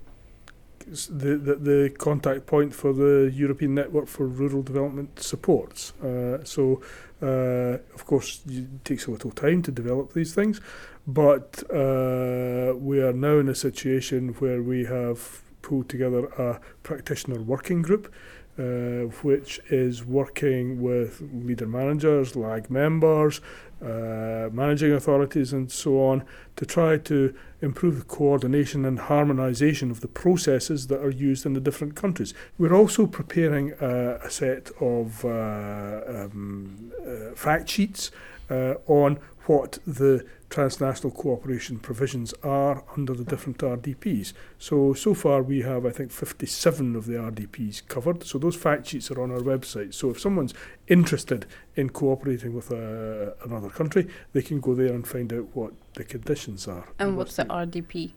the, 0.87 1.37
the, 1.37 1.55
the 1.57 1.91
contact 1.99 2.47
point 2.47 2.75
for 2.75 2.93
the 2.93 3.31
European 3.35 3.75
Network 3.75 4.07
for 4.07 4.27
Rural 4.27 4.63
Development 4.63 5.21
supports. 5.21 5.93
Uh, 6.01 6.45
so, 6.45 6.81
uh, 7.23 7.79
of 7.95 8.05
course, 8.07 8.41
it 8.49 8.85
takes 8.85 9.07
a 9.07 9.11
little 9.11 9.31
time 9.31 9.63
to 9.63 9.73
develop 9.73 10.13
these 10.13 10.35
things, 10.35 10.61
but 11.07 11.63
uh, 11.71 12.75
we 12.77 13.01
are 13.01 13.13
now 13.13 13.39
in 13.39 13.49
a 13.49 13.55
situation 13.55 14.29
where 14.39 14.63
we 14.63 14.85
have 14.85 15.43
pulled 15.63 15.89
together 15.89 16.27
a 16.39 16.61
practitioner 16.83 17.41
working 17.41 17.83
group 17.83 18.13
uh, 18.59 19.05
which 19.23 19.61
is 19.69 20.05
working 20.05 20.81
with 20.81 21.23
leader 21.33 21.67
managers, 21.67 22.37
lag 22.37 22.71
members, 22.71 23.41
uh, 23.83 24.49
managing 24.53 24.93
authorities, 24.93 25.53
and 25.53 25.71
so 25.71 26.01
on 26.09 26.25
to 26.57 26.65
try 26.65 26.97
to 26.97 27.35
improve 27.61 27.99
the 27.99 28.05
coordination 28.05 28.85
and 28.85 28.99
harmonisation 28.99 29.91
of 29.91 30.01
the 30.01 30.09
processes 30.09 30.87
that 30.87 31.01
are 31.01 31.11
used 31.11 31.45
in 31.47 31.53
the 31.53 31.61
different 31.61 31.95
countries. 31.95 32.33
We're 32.59 32.75
also 32.75 33.07
preparing 33.07 33.75
uh, 33.75 34.19
a 34.23 34.31
set 34.31 34.71
of 34.81 35.25
uh, 35.25 36.01
um, 36.09 36.93
uh, 37.01 37.35
fact 37.35 37.69
sheets 37.69 38.11
uh, 38.51 38.75
on 38.87 39.19
what 39.47 39.79
the 39.87 40.25
transnational 40.51 41.11
cooperation 41.11 41.79
provisions 41.79 42.33
are 42.43 42.85
under 42.97 43.15
the 43.15 43.25
different 43.25 43.59
RDPs. 43.59 44.33
So, 44.59 44.95
so 44.95 45.15
far 45.15 45.43
we 45.43 45.63
have, 45.63 45.85
I 45.85 45.91
think, 45.91 46.13
57 46.13 46.97
of 46.97 47.07
the 47.07 47.15
RDPs 47.15 47.87
covered. 47.89 48.25
So 48.25 48.39
those 48.39 48.57
fact 48.57 48.87
sheets 48.87 49.11
are 49.11 49.21
on 49.21 49.31
our 49.31 49.41
website. 49.41 49.95
So 49.95 50.11
if 50.11 50.21
someone's 50.21 50.55
interested 50.89 51.47
in 51.75 51.91
cooperating 51.91 52.55
with 52.55 52.71
uh, 52.71 53.33
another 53.45 53.71
country, 53.71 54.09
they 54.33 54.43
can 54.43 54.61
go 54.61 54.75
there 54.75 54.93
and 54.95 55.07
find 55.07 55.33
out 55.33 55.49
what 55.55 55.73
the 55.95 56.05
conditions 56.05 56.69
are. 56.69 56.87
And 56.99 57.17
what's 57.17 57.37
the 57.37 57.45
RDP? 57.45 58.13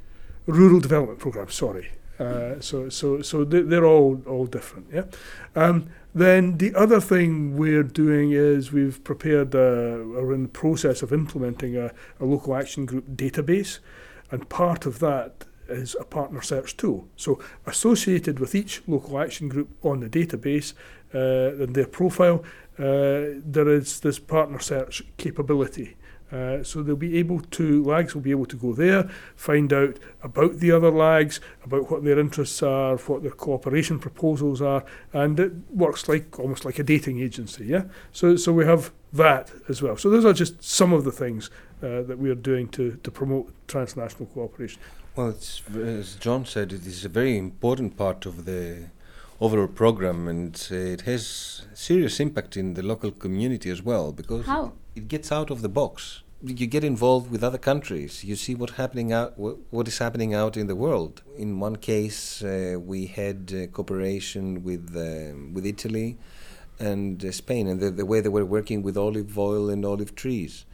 rural 0.50 0.79
development 0.79 1.19
program. 1.19 1.50
Sorry. 1.50 1.91
Uh, 2.19 2.59
so 2.59 2.89
so 2.89 3.21
so 3.21 3.45
they, 3.45 3.61
they're 3.61 3.85
all 3.85 4.21
all 4.27 4.45
different. 4.45 4.88
Yeah. 4.93 5.05
Um, 5.55 5.89
then 6.13 6.57
the 6.57 6.75
other 6.75 6.99
thing 6.99 7.55
we're 7.55 7.83
doing 7.83 8.31
is 8.31 8.71
we've 8.73 9.01
prepared 9.03 9.55
uh, 9.55 9.59
are 9.59 10.33
in 10.33 10.43
the 10.43 10.49
process 10.49 11.01
of 11.01 11.13
implementing 11.13 11.77
a, 11.77 11.91
a 12.19 12.25
local 12.25 12.55
action 12.55 12.85
group 12.85 13.05
database, 13.15 13.79
and 14.31 14.49
part 14.49 14.85
of 14.85 14.99
that 14.99 15.45
is 15.69 15.95
a 15.99 16.03
partner 16.03 16.41
search 16.41 16.75
tool. 16.75 17.07
So 17.15 17.39
associated 17.65 18.39
with 18.39 18.55
each 18.55 18.81
local 18.88 19.19
action 19.19 19.47
group 19.49 19.69
on 19.83 19.99
the 19.99 20.09
database 20.09 20.73
uh, 21.13 21.63
and 21.63 21.75
their 21.75 21.88
profile, 21.88 22.43
uh, 22.77 23.38
there 23.45 23.69
is 23.69 23.99
this 23.99 24.19
partner 24.19 24.59
search 24.59 25.03
capability. 25.17 25.95
Uh, 26.31 26.63
so 26.63 26.83
they'll 26.83 26.95
be 26.95 27.17
able 27.17 27.39
to 27.39 27.83
lags 27.83 28.13
will 28.13 28.21
be 28.21 28.31
able 28.31 28.45
to 28.45 28.55
go 28.55 28.74
there, 28.74 29.09
find 29.36 29.74
out 29.74 29.98
about 30.21 30.59
the 30.59 30.71
other 30.71 30.91
lags, 30.91 31.39
about 31.63 31.89
what 31.89 32.03
their 32.03 32.19
interests 32.19 32.62
are, 32.62 32.98
what 32.98 33.24
their 33.24 33.31
cooperation 33.31 33.98
proposals 34.00 34.62
are, 34.62 34.83
and 35.12 35.39
it 35.39 35.51
works 35.71 36.07
like 36.07 36.39
almost 36.39 36.65
like 36.65 36.77
a 36.77 36.83
dating 36.83 37.19
agency. 37.19 37.65
Yeah. 37.65 37.83
So 38.12 38.36
so 38.36 38.53
we 38.53 38.65
have 38.65 38.91
that 39.13 39.51
as 39.67 39.81
well. 39.81 39.98
So 39.98 40.09
those 40.09 40.25
are 40.25 40.33
just 40.33 40.63
some 40.63 40.93
of 40.93 41.03
the 41.03 41.12
things 41.12 41.50
uh, 41.81 42.03
that 42.03 42.19
we 42.19 42.29
are 42.29 42.36
doing 42.36 42.67
to 42.69 43.00
to 43.03 43.12
promote 43.12 43.51
transnational 43.67 44.27
cooperation. 44.27 44.81
Well, 45.15 45.29
it's, 45.29 45.62
as 45.75 46.15
John 46.15 46.45
said, 46.45 46.71
it 46.71 46.86
is 46.86 47.03
a 47.03 47.09
very 47.09 47.38
important 47.38 47.98
part 47.98 48.25
of 48.25 48.45
the 48.45 48.89
overall 49.41 49.67
program, 49.67 50.27
and 50.27 50.67
uh, 50.71 50.75
it 50.75 51.01
has 51.01 51.63
serious 51.74 52.19
impact 52.19 52.55
in 52.55 52.75
the 52.75 52.83
local 52.83 53.12
community 53.12 53.69
as 53.69 53.81
well 53.81 54.12
because 54.12 54.45
How? 54.45 54.74
It 54.96 55.08
gets 55.08 55.31
out 55.31 55.50
of 55.50 55.62
the 55.62 55.69
box. 55.69 56.24
You 56.41 56.67
get 56.67 56.86
involved 56.86 57.29
with 57.31 57.43
other 57.43 57.58
countries. 57.58 58.24
You 58.24 58.36
see 58.38 58.55
what 58.55 58.72
happening 58.72 59.12
out, 59.12 59.38
what 59.38 59.88
is 59.88 59.98
happening 59.98 60.34
out 60.34 60.55
in 60.55 60.67
the 60.67 60.75
world. 60.75 61.22
In 61.38 61.60
one 61.60 61.75
case, 61.75 62.41
uh, 62.41 62.77
we 62.79 63.08
had 63.08 63.53
uh, 63.53 63.67
cooperation 63.67 64.63
with 64.63 64.86
um, 64.96 65.53
with 65.53 65.65
Italy 65.65 66.17
and 66.79 67.24
uh, 67.25 67.31
Spain, 67.34 67.67
and 67.67 67.81
the, 67.81 67.91
the 67.91 68.05
way 68.05 68.22
they 68.22 68.29
were 68.29 68.46
working 68.46 68.81
with 68.81 68.96
olive 68.96 69.38
oil 69.38 69.69
and 69.69 69.86
olive 69.86 70.15
trees, 70.15 70.65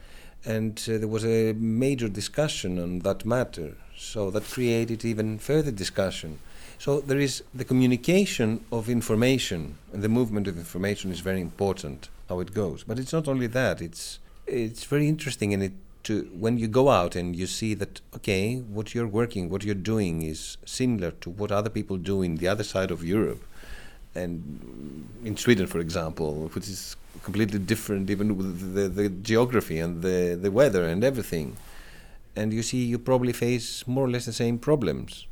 and 0.44 0.74
uh, 0.88 0.98
there 0.98 1.08
was 1.08 1.24
a 1.24 1.52
major 1.54 2.08
discussion 2.08 2.78
on 2.78 3.00
that 3.00 3.24
matter. 3.24 3.76
So 3.96 4.30
that 4.30 4.44
created 4.44 5.04
even 5.04 5.38
further 5.38 5.72
discussion. 5.72 6.38
So 6.78 7.00
there 7.00 7.18
is 7.18 7.42
the 7.54 7.64
communication 7.64 8.64
of 8.70 8.90
information 8.90 9.78
and 9.92 10.02
the 10.02 10.10
movement 10.10 10.46
of 10.46 10.58
information 10.58 11.10
is 11.10 11.20
very 11.20 11.40
important 11.40 12.10
how 12.28 12.40
it 12.40 12.54
goes. 12.54 12.84
But 12.84 12.98
it's 12.98 13.12
not 13.12 13.28
only 13.28 13.46
that. 13.48 13.80
It's 13.80 14.18
it's 14.46 14.84
very 14.84 15.08
interesting 15.08 15.52
in 15.52 15.62
it 15.62 15.72
to 16.04 16.30
when 16.38 16.56
you 16.58 16.68
go 16.68 16.88
out 16.88 17.16
and 17.16 17.34
you 17.34 17.46
see 17.46 17.74
that 17.74 18.00
okay, 18.14 18.56
what 18.56 18.94
you're 18.94 19.08
working, 19.08 19.50
what 19.50 19.64
you're 19.64 19.74
doing 19.74 20.22
is 20.22 20.56
similar 20.64 21.10
to 21.22 21.30
what 21.30 21.50
other 21.50 21.70
people 21.70 21.96
do 21.96 22.22
in 22.22 22.36
the 22.36 22.48
other 22.48 22.64
side 22.64 22.90
of 22.90 23.02
Europe. 23.04 23.42
and 24.16 25.08
in 25.24 25.36
Sweden, 25.36 25.66
for 25.66 25.78
example, 25.78 26.50
which 26.54 26.68
is 26.68 26.96
completely 27.22 27.58
different, 27.58 28.10
even 28.10 28.36
with 28.36 28.74
the, 28.74 28.88
the 28.88 29.08
geography 29.08 29.78
and 29.78 30.02
the, 30.02 30.38
the 30.40 30.50
weather 30.50 30.84
and 30.84 31.04
everything. 31.04 31.56
And 32.34 32.52
you 32.52 32.62
see, 32.62 32.84
you 32.84 32.98
probably 32.98 33.32
face 33.32 33.86
more 33.86 34.04
or 34.06 34.10
less 34.10 34.26
the 34.26 34.32
same 34.32 34.58
problems. 34.58 35.26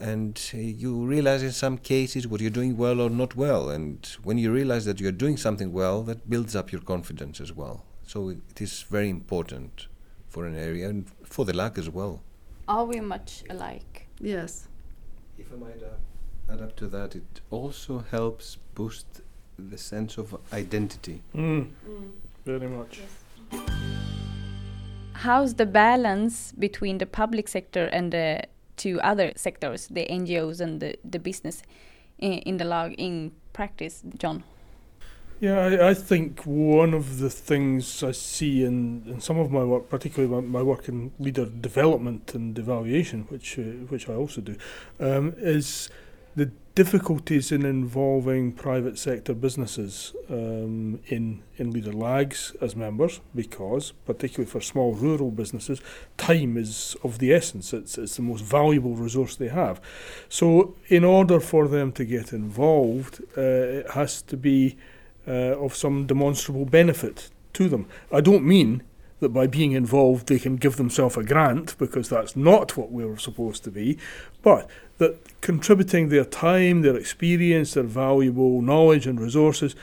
And 0.00 0.40
you 0.54 1.04
realize 1.04 1.42
in 1.42 1.52
some 1.52 1.76
cases 1.76 2.26
what 2.26 2.40
you're 2.40 2.50
doing 2.50 2.78
well 2.78 3.00
or 3.02 3.10
not 3.10 3.36
well. 3.36 3.68
And 3.68 4.04
when 4.22 4.38
you 4.38 4.50
realize 4.50 4.86
that 4.86 4.98
you're 4.98 5.12
doing 5.12 5.36
something 5.36 5.72
well, 5.72 6.02
that 6.04 6.28
builds 6.28 6.56
up 6.56 6.72
your 6.72 6.80
confidence 6.80 7.38
as 7.40 7.52
well. 7.52 7.84
So 8.06 8.30
it 8.30 8.60
is 8.60 8.82
very 8.82 9.10
important 9.10 9.88
for 10.28 10.46
an 10.46 10.56
area 10.56 10.88
and 10.88 11.06
for 11.22 11.44
the 11.44 11.52
LAG 11.52 11.78
as 11.78 11.90
well. 11.90 12.22
Are 12.66 12.86
we 12.86 13.00
much 13.00 13.44
alike? 13.50 14.06
Yes. 14.20 14.68
If 15.38 15.52
I 15.52 15.56
might 15.56 15.82
uh, 15.82 16.52
add 16.52 16.62
up 16.62 16.76
to 16.76 16.86
that, 16.88 17.14
it 17.14 17.40
also 17.50 18.04
helps 18.10 18.56
boost 18.74 19.06
the 19.58 19.76
sense 19.76 20.16
of 20.16 20.36
identity. 20.52 21.22
Mm, 21.34 21.68
very 22.46 22.68
much. 22.68 23.00
yes. 23.52 23.60
How's 25.12 25.54
the 25.54 25.66
balance 25.66 26.52
between 26.52 26.98
the 26.98 27.06
public 27.06 27.48
sector 27.48 27.86
and 27.86 28.12
the 28.12 28.44
two 28.80 28.98
other 29.02 29.32
sectors, 29.36 29.88
the 29.88 30.06
NGOs 30.06 30.60
and 30.60 30.80
the, 30.80 30.96
the 31.04 31.18
business, 31.18 31.62
in, 32.18 32.32
in 32.48 32.56
the 32.56 32.64
log 32.64 32.94
in 32.96 33.32
practice, 33.52 34.02
John? 34.18 34.42
Yeah, 35.40 35.58
I, 35.58 35.90
I 35.90 35.94
think 35.94 36.42
one 36.44 36.92
of 36.94 37.18
the 37.18 37.30
things 37.30 38.02
I 38.02 38.12
see 38.12 38.64
in, 38.64 39.04
in 39.06 39.20
some 39.20 39.38
of 39.38 39.50
my 39.50 39.64
work, 39.64 39.88
particularly 39.88 40.34
my, 40.34 40.40
my 40.58 40.62
work 40.62 40.88
in 40.88 41.12
leader 41.18 41.46
development 41.46 42.34
and 42.34 42.58
evaluation, 42.58 43.22
which 43.30 43.58
uh, 43.58 43.62
which 43.88 44.08
I 44.08 44.14
also 44.14 44.40
do, 44.42 44.56
um, 44.98 45.34
is 45.38 45.88
the 46.36 46.50
difficulties 46.74 47.50
in 47.50 47.64
involving 47.64 48.52
private 48.52 48.98
sector 48.98 49.34
businesses 49.34 50.14
um, 50.28 51.00
in 51.06 51.42
in 51.56 51.70
leader 51.72 51.92
lags 51.92 52.54
as 52.60 52.76
members, 52.76 53.20
because 53.34 53.92
particularly 54.06 54.50
for 54.50 54.60
small 54.60 54.94
rural 54.94 55.30
businesses, 55.30 55.80
time 56.16 56.56
is 56.56 56.96
of 57.02 57.18
the 57.18 57.32
essence. 57.32 57.72
It's 57.72 57.98
it's 57.98 58.16
the 58.16 58.22
most 58.22 58.44
valuable 58.44 58.94
resource 58.94 59.36
they 59.36 59.48
have. 59.48 59.80
So, 60.28 60.76
in 60.88 61.04
order 61.04 61.40
for 61.40 61.68
them 61.68 61.92
to 61.92 62.04
get 62.04 62.32
involved, 62.32 63.20
uh, 63.36 63.40
it 63.80 63.90
has 63.90 64.22
to 64.22 64.36
be 64.36 64.76
uh, 65.26 65.64
of 65.64 65.74
some 65.74 66.06
demonstrable 66.06 66.64
benefit 66.64 67.30
to 67.54 67.68
them. 67.68 67.86
I 68.12 68.20
don't 68.20 68.44
mean 68.44 68.82
that 69.20 69.30
by 69.30 69.46
being 69.46 69.72
involved 69.72 70.26
they 70.26 70.38
can 70.38 70.56
give 70.56 70.76
themselves 70.76 71.16
a 71.16 71.22
grant 71.22 71.76
because 71.78 72.08
that's 72.08 72.34
not 72.34 72.76
what 72.76 72.90
we're 72.90 73.16
supposed 73.16 73.64
to 73.64 73.70
be, 73.70 73.98
but 74.42 74.68
that 74.98 75.40
contributing 75.40 76.08
their 76.08 76.24
time, 76.24 76.82
their 76.82 76.96
experience, 76.96 77.74
their 77.74 77.84
valuable 77.84 78.60
knowledge 78.60 79.06
and 79.06 79.20
resources 79.20 79.74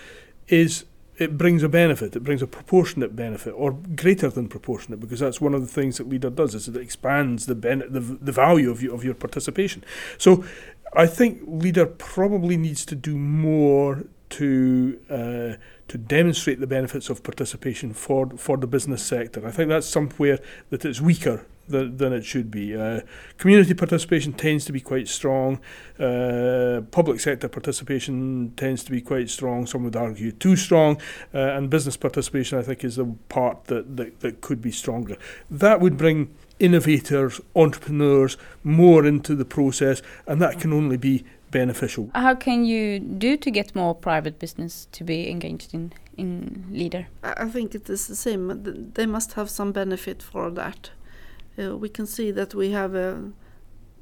is 0.48 0.86
it 1.17 1.38
brings 1.38 1.63
a 1.63 1.70
benefit. 1.70 2.15
It 2.15 2.24
brings 2.24 2.41
a 2.41 2.48
proportionate 2.48 3.15
benefit, 3.15 3.51
or 3.51 3.72
greater 3.72 4.29
than 4.29 4.48
proportionate, 4.48 5.00
because 5.00 5.20
that's 5.20 5.41
one 5.41 5.53
of 5.53 5.62
the 5.62 5.67
things 5.67 5.98
that 5.98 6.08
leader 6.08 6.29
does. 6.29 6.53
Is 6.53 6.67
it 6.67 6.75
expands 6.77 7.48
the 7.48 7.56
ben- 7.56 7.88
the, 7.89 8.00
the 8.00 8.32
value 8.32 8.70
of, 8.70 8.84
you, 8.84 8.94
of 8.94 9.03
your 9.03 9.15
participation. 9.15 9.84
So, 10.17 10.46
I 10.94 11.08
think 11.08 11.41
leader 11.46 11.86
probably 11.86 12.56
needs 12.56 12.86
to 12.86 12.96
do 12.96 13.17
more 13.17 14.03
to 14.29 15.00
uh, 15.10 15.62
to 15.88 15.98
demonstrate 15.98 16.60
the 16.60 16.67
benefits 16.67 17.10
of 17.10 17.24
participation 17.24 17.94
for 17.94 18.29
for 18.38 18.58
the 18.58 18.67
business 18.67 19.03
sector. 19.03 19.46
I 19.48 19.51
think 19.51 19.70
that's 19.70 19.88
somewhere 19.88 20.39
that 20.70 20.86
it's 20.86 21.01
weaker 21.01 21.46
than, 21.67 21.98
than 21.98 22.13
it 22.13 22.25
should 22.25 22.50
be. 22.50 22.75
Uh, 22.75 23.01
community 23.38 23.74
participation 23.74 24.34
tends 24.34 24.65
to 24.65 24.72
be 24.72 24.82
quite 24.82 25.08
strong. 25.08 25.60
Uh, 26.00 26.82
public 26.91 27.20
sector 27.20 27.48
participation 27.48 28.53
tends 28.56 28.84
to 28.84 28.91
be 28.91 29.01
quite 29.01 29.29
strong. 29.29 29.65
Some 29.65 29.84
would 29.84 29.96
argue 29.96 30.32
too 30.32 30.56
strong. 30.56 30.98
Uh, 31.34 31.39
and 31.39 31.70
business 31.70 31.98
participation, 31.98 32.58
I 32.58 32.62
think, 32.62 32.84
is 32.84 32.96
the 32.96 33.06
part 33.29 33.65
that, 33.65 33.98
that, 33.98 34.20
that 34.22 34.41
could 34.41 34.62
be 34.62 34.72
stronger. 34.72 35.17
That 35.50 35.79
would 35.79 35.98
bring 35.98 36.33
innovators, 36.59 37.40
entrepreneurs 37.55 38.38
more 38.64 39.05
into 39.05 39.35
the 39.35 39.46
process, 39.46 40.01
and 40.25 40.42
that 40.42 40.59
can 40.59 40.74
only 40.74 40.98
be 40.98 41.24
beneficial. 41.51 42.10
How 42.14 42.36
can 42.36 42.66
you 42.66 43.00
do 43.00 43.38
to 43.38 43.51
get 43.51 43.75
more 43.75 43.96
private 43.96 44.40
business 44.40 44.88
to 44.92 45.03
be 45.03 45.29
engaged 45.29 45.74
in, 45.74 45.94
in 46.18 46.66
leader? 46.72 47.07
I 47.24 47.33
I 47.46 47.50
think 47.50 47.75
it 47.75 47.90
is 47.90 48.07
the 48.07 48.16
same. 48.16 48.92
They 48.94 49.05
must 49.05 49.33
have 49.33 49.50
some 49.50 49.72
benefit 49.72 50.24
for 50.24 50.51
that. 50.51 50.92
Uh, 51.57 51.75
we 51.77 51.90
can 51.90 52.05
see 52.05 52.31
that 52.31 52.53
we 52.53 52.72
have 52.72 52.96
uh, 52.96 53.16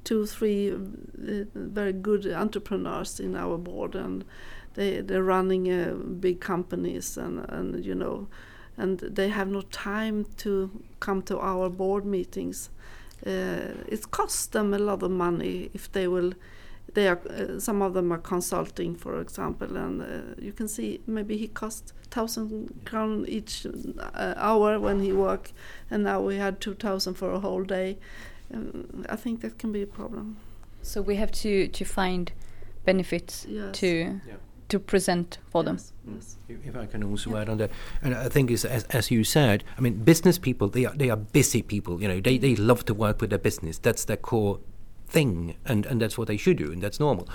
two, 0.04 0.26
three 0.26 0.72
uh, 0.72 1.46
very 1.54 1.94
good 1.94 2.26
entrepreneurs 2.26 3.20
in 3.20 3.36
our 3.36 3.58
board, 3.58 3.96
and 3.96 4.26
they 4.74 5.02
they're 5.02 5.24
running 5.24 5.72
uh, 5.72 5.94
big 6.20 6.40
companies, 6.40 7.18
and 7.18 7.46
and 7.50 7.86
you 7.86 7.96
know, 7.96 8.28
and 8.78 9.00
they 9.00 9.30
have 9.30 9.50
no 9.50 9.62
time 9.62 10.26
to 10.38 10.70
come 11.00 11.22
to 11.22 11.40
our 11.40 11.70
board 11.70 12.06
meetings. 12.06 12.70
Uh, 13.26 13.74
it 13.88 14.12
costs 14.12 14.48
them 14.48 14.74
a 14.74 14.78
lot 14.78 15.04
of 15.04 15.12
money 15.12 15.70
if 15.74 15.92
they 15.92 16.08
will. 16.08 16.34
They 16.94 17.08
are 17.08 17.20
uh, 17.30 17.60
some 17.60 17.82
of 17.82 17.94
them 17.94 18.12
are 18.12 18.22
consulting, 18.22 18.96
for 18.96 19.20
example, 19.20 19.76
and 19.78 20.02
uh, 20.02 20.42
you 20.42 20.54
can 20.54 20.68
see 20.68 21.02
maybe 21.08 21.36
he 21.38 21.48
cost 21.48 21.94
thousand 22.10 22.82
crown 22.86 23.26
each 23.28 23.66
uh, 23.66 24.34
hour 24.38 24.80
when 24.80 25.02
he 25.02 25.12
work, 25.12 25.52
and 25.92 26.04
now 26.04 26.22
we 26.22 26.38
had 26.38 26.62
two 26.62 26.76
thousand 26.76 27.16
for 27.16 27.32
a 27.32 27.40
whole 27.40 27.64
day. 27.64 27.98
Um, 28.54 29.06
I 29.10 29.16
think 29.18 29.42
that 29.42 29.58
can 29.58 29.72
be 29.72 29.82
a 29.82 29.88
problem. 29.88 30.38
So 30.82 31.02
we 31.02 31.16
have 31.16 31.32
to, 31.32 31.68
to 31.68 31.84
find 31.86 32.32
benefits 32.86 33.46
Yes. 33.50 33.78
to 33.80 34.22
to 34.70 34.80
present 34.80 35.40
for 35.50 35.64
them. 35.64 35.76
Yes, 35.76 35.92
yes. 36.14 36.38
If 36.48 36.68
if 36.68 36.76
I 36.76 36.86
can 36.86 37.04
also 37.04 37.36
add 37.36 37.50
on 37.50 37.58
that, 37.58 37.72
and 38.02 38.14
I 38.16 38.30
think 38.30 38.52
is 38.52 38.66
as, 38.66 38.84
as 38.86 39.12
you 39.12 39.24
said, 39.24 39.64
I 39.78 39.82
mean, 39.82 40.04
business 40.04 40.40
people 40.40 40.70
they 40.70 40.86
are 40.86 40.96
they 40.96 41.10
are 41.10 41.18
busy 41.18 41.62
people. 41.62 42.02
You 42.02 42.08
know, 42.08 42.22
they, 42.22 42.38
they 42.38 42.56
love 42.56 42.86
to 42.86 42.94
work 42.94 43.22
with 43.22 43.30
their 43.32 43.40
business. 43.40 43.80
That's 43.80 44.06
their 44.06 44.18
core 44.18 44.60
thing, 45.08 45.56
and, 45.66 45.86
and 45.86 46.02
that's 46.02 46.18
what 46.18 46.28
they 46.28 46.38
should 46.38 46.58
do, 46.58 46.72
and 46.72 46.82
that's 46.82 47.00
normal. 47.00 47.28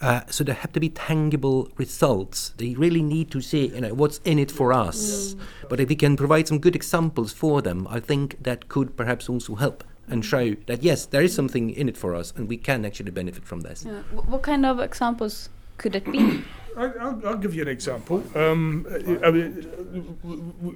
Uh, 0.00 0.20
so 0.30 0.44
there 0.44 0.54
have 0.54 0.72
to 0.72 0.80
be 0.80 0.88
tangible 0.88 1.68
results. 1.76 2.50
They 2.56 2.74
really 2.74 3.02
need 3.02 3.30
to 3.32 3.40
see, 3.40 3.66
you 3.66 3.80
know, 3.80 3.94
what's 3.94 4.20
in 4.24 4.38
it 4.38 4.50
for 4.50 4.72
us. 4.72 5.34
But 5.68 5.80
if 5.80 5.88
we 5.88 5.96
can 5.96 6.16
provide 6.16 6.46
some 6.46 6.60
good 6.60 6.76
examples 6.76 7.32
for 7.32 7.60
them, 7.62 7.86
I 7.90 7.98
think 7.98 8.42
that 8.42 8.68
could 8.68 8.96
perhaps 8.96 9.28
also 9.28 9.56
help 9.56 9.82
and 10.06 10.24
show 10.24 10.54
that 10.66 10.82
yes, 10.82 11.06
there 11.06 11.22
is 11.22 11.34
something 11.34 11.70
in 11.70 11.88
it 11.88 11.96
for 11.96 12.14
us, 12.14 12.32
and 12.36 12.48
we 12.48 12.56
can 12.56 12.84
actually 12.84 13.10
benefit 13.10 13.44
from 13.44 13.60
this. 13.62 13.84
Yeah. 13.84 14.02
What 14.12 14.42
kind 14.42 14.64
of 14.64 14.78
examples 14.80 15.48
could 15.76 15.94
it 15.96 16.10
be? 16.10 16.44
I'll, 16.78 17.26
I'll 17.26 17.36
give 17.36 17.54
you 17.54 17.62
an 17.62 17.68
example. 17.68 18.22
Um, 18.34 18.86
I 19.24 19.30
mean, 19.30 20.16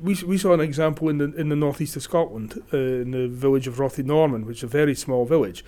we, 0.03 0.15
we 0.15 0.39
saw 0.39 0.53
an 0.53 0.61
example 0.61 1.09
in 1.09 1.19
the 1.19 1.33
in 1.35 1.49
the 1.49 1.57
northeast 1.57 1.97
of 1.97 2.03
Scotland, 2.03 2.63
uh, 2.73 2.77
in 2.77 3.13
the 3.13 3.29
village 3.29 3.67
of 3.67 3.77
Rothienorman, 3.77 4.45
which 4.45 4.59
is 4.59 4.65
a 4.65 4.67
very 4.67 4.95
small 4.95 5.25
village, 5.25 5.65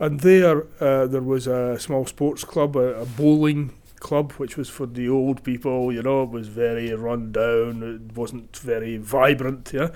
and 0.00 0.20
there 0.20 0.66
uh, 0.80 1.06
there 1.06 1.22
was 1.22 1.46
a 1.46 1.78
small 1.78 2.06
sports 2.06 2.44
club, 2.44 2.76
a, 2.76 3.00
a 3.02 3.06
bowling 3.06 3.72
club, 4.00 4.32
which 4.32 4.56
was 4.56 4.68
for 4.68 4.86
the 4.86 5.08
old 5.08 5.42
people. 5.42 5.92
You 5.92 6.02
know, 6.02 6.24
it 6.24 6.30
was 6.30 6.48
very 6.48 6.92
run 6.92 7.32
down. 7.32 7.82
It 7.82 8.16
wasn't 8.16 8.56
very 8.56 8.96
vibrant. 8.96 9.72
Yeah, 9.72 9.90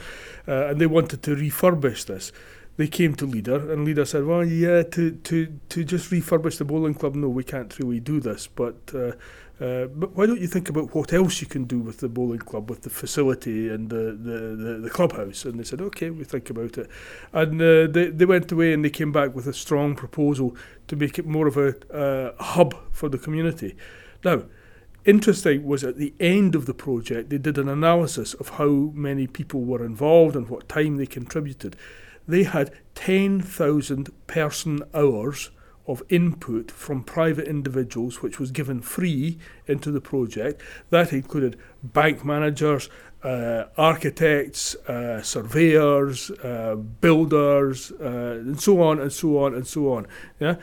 uh, 0.47 0.69
and 0.69 0.81
they 0.81 0.87
wanted 0.87 1.23
to 1.25 1.35
refurbish 1.35 2.07
this. 2.07 2.33
They 2.77 2.87
came 2.87 3.15
to 3.17 3.27
leader, 3.27 3.73
and 3.73 3.85
leader 3.85 4.05
said, 4.05 4.25
"Well, 4.25 4.45
yeah, 4.45 4.83
to 4.83 5.11
to 5.11 5.59
to 5.69 5.85
just 5.85 6.11
refurbish 6.11 6.59
the 6.59 6.65
bowling 6.65 6.95
club, 6.95 7.15
no, 7.15 7.29
we 7.29 7.45
can't 7.45 7.77
really 7.79 8.01
do 8.01 8.21
this, 8.21 8.47
but." 8.47 8.77
Uh, 8.95 9.13
uh, 9.61 9.87
but 9.87 10.17
why 10.17 10.25
don't 10.25 10.41
you 10.41 10.47
think 10.47 10.71
about 10.71 10.95
what 10.95 11.13
else 11.13 11.43
you 11.43 11.47
can 11.47 11.65
do 11.65 11.79
with 11.81 11.99
the 11.99 12.09
bowling 12.09 12.39
club, 12.39 12.71
with 12.71 12.81
the 12.81 12.89
facility 12.89 13.69
and 13.69 13.91
the, 13.91 14.17
the, 14.19 14.57
the, 14.57 14.79
the 14.83 14.91
clubhouse? 14.91 15.45
And 15.45 15.61
they 15.61 15.65
said, 15.65 15.83
okay, 15.83 16.09
we 16.09 16.25
think 16.25 16.49
about 16.49 16.79
it. 16.79 16.89
And 17.35 17.61
uh, 17.61 17.87
they, 17.87 18.09
they 18.09 18.25
went 18.25 18.51
away 18.51 18.73
and 18.73 18.83
they 18.83 18.91
came 18.91 19.13
back 19.13 19.35
with 19.35 19.47
a 19.47 19.53
strong 19.53 19.95
proposal 19.95 20.57
to 20.89 20.97
make 20.97 21.19
it 21.19 21.27
more 21.27 21.47
of 21.47 21.59
a 21.59 21.75
uh, 21.95 22.43
hub 22.43 22.75
for 22.91 23.11
the 23.11 23.19
community. 23.19 23.77
Now, 24.25 24.45
interesting 25.05 25.67
was 25.67 25.85
at 25.85 25.99
the 25.99 26.15
end 26.19 26.55
of 26.55 26.65
the 26.65 26.75
project, 26.75 27.29
they 27.29 27.39
did 27.39 27.59
an 27.59 27.69
analysis 27.69 28.33
of 28.33 28.51
how 28.51 28.93
many 28.95 29.27
people 29.27 29.61
were 29.61 29.85
involved 29.85 30.37
and 30.37 30.49
what 30.49 30.71
time 30.71 30.97
they 30.97 31.07
contributed. 31.07 31.77
They 32.27 32.45
had 32.45 32.73
10,000 32.95 34.27
person 34.27 34.83
hours 34.95 35.51
of 35.91 36.03
input 36.09 36.71
from 36.71 37.03
private 37.03 37.49
individuals, 37.49 38.23
which 38.23 38.39
was 38.39 38.51
given 38.51 38.81
free 38.81 39.39
into 39.67 39.91
the 39.91 40.01
project. 40.01 40.63
That 40.91 41.13
included 41.13 41.59
bank 41.83 42.25
managers, 42.25 42.89
uh, 43.23 43.65
architects, 43.77 44.77
uh, 44.87 45.21
surveyors, 45.23 46.31
uh, 46.31 46.77
builders, 46.77 47.93
uh, 47.93 48.43
and 48.47 48.61
so 48.61 48.81
on 48.81 49.01
and 49.01 49.13
so 49.13 49.39
on 49.39 49.55
and 49.55 49.67
so 49.67 49.93
on. 49.93 50.07
Yeah, 50.39 50.57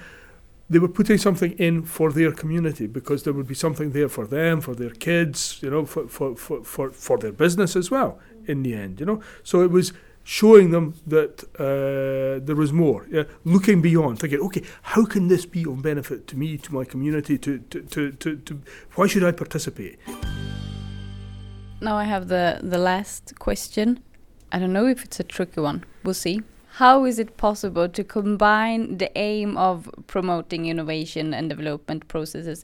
they 0.69 0.79
were 0.79 0.87
putting 0.87 1.17
something 1.17 1.51
in 1.53 1.83
for 1.83 2.11
their 2.11 2.31
community 2.31 2.87
because 2.87 3.23
there 3.23 3.33
would 3.33 3.47
be 3.47 3.55
something 3.55 3.91
there 3.91 4.09
for 4.09 4.25
them, 4.25 4.61
for 4.61 4.75
their 4.75 4.91
kids, 4.91 5.59
you 5.61 5.69
know, 5.69 5.85
for 5.85 6.07
for, 6.07 6.35
for, 6.35 6.63
for, 6.63 6.89
for 6.91 7.17
their 7.17 7.33
business 7.33 7.75
as 7.75 7.91
well. 7.91 8.19
In 8.47 8.63
the 8.63 8.75
end, 8.75 9.01
you 9.01 9.05
know, 9.05 9.19
so 9.43 9.61
it 9.61 9.71
was 9.71 9.91
showing 10.27 10.71
them 10.71 10.93
that 11.07 11.41
uh, 11.57 12.45
there 12.45 12.55
was 12.55 12.73
more, 12.73 13.07
yeah? 13.09 13.23
looking 13.45 13.81
beyond, 13.81 14.19
thinking, 14.19 14.41
okay, 14.41 14.61
how 14.81 15.05
can 15.05 15.29
this 15.29 15.45
be 15.45 15.65
of 15.65 15.81
benefit 15.81 16.27
to 16.27 16.35
me, 16.35 16.57
to 16.57 16.73
my 16.73 16.83
community, 16.83 17.37
to, 17.37 17.59
to, 17.59 17.81
to, 17.83 18.11
to, 18.11 18.35
to 18.35 18.61
why 18.95 19.07
should 19.07 19.23
I 19.23 19.31
participate? 19.31 19.97
Now 21.79 21.95
I 21.95 22.03
have 22.03 22.27
the, 22.27 22.59
the 22.61 22.77
last 22.77 23.39
question. 23.39 24.03
I 24.51 24.59
don't 24.59 24.73
know 24.73 24.85
if 24.85 25.05
it's 25.05 25.21
a 25.21 25.23
tricky 25.23 25.61
one. 25.61 25.85
We'll 26.03 26.13
see. 26.13 26.41
How 26.71 27.05
is 27.05 27.19
it 27.19 27.37
possible 27.37 27.87
to 27.87 28.03
combine 28.03 28.97
the 28.97 29.17
aim 29.17 29.55
of 29.55 29.89
promoting 30.07 30.65
innovation 30.65 31.33
and 31.33 31.49
development 31.49 32.09
processes 32.09 32.61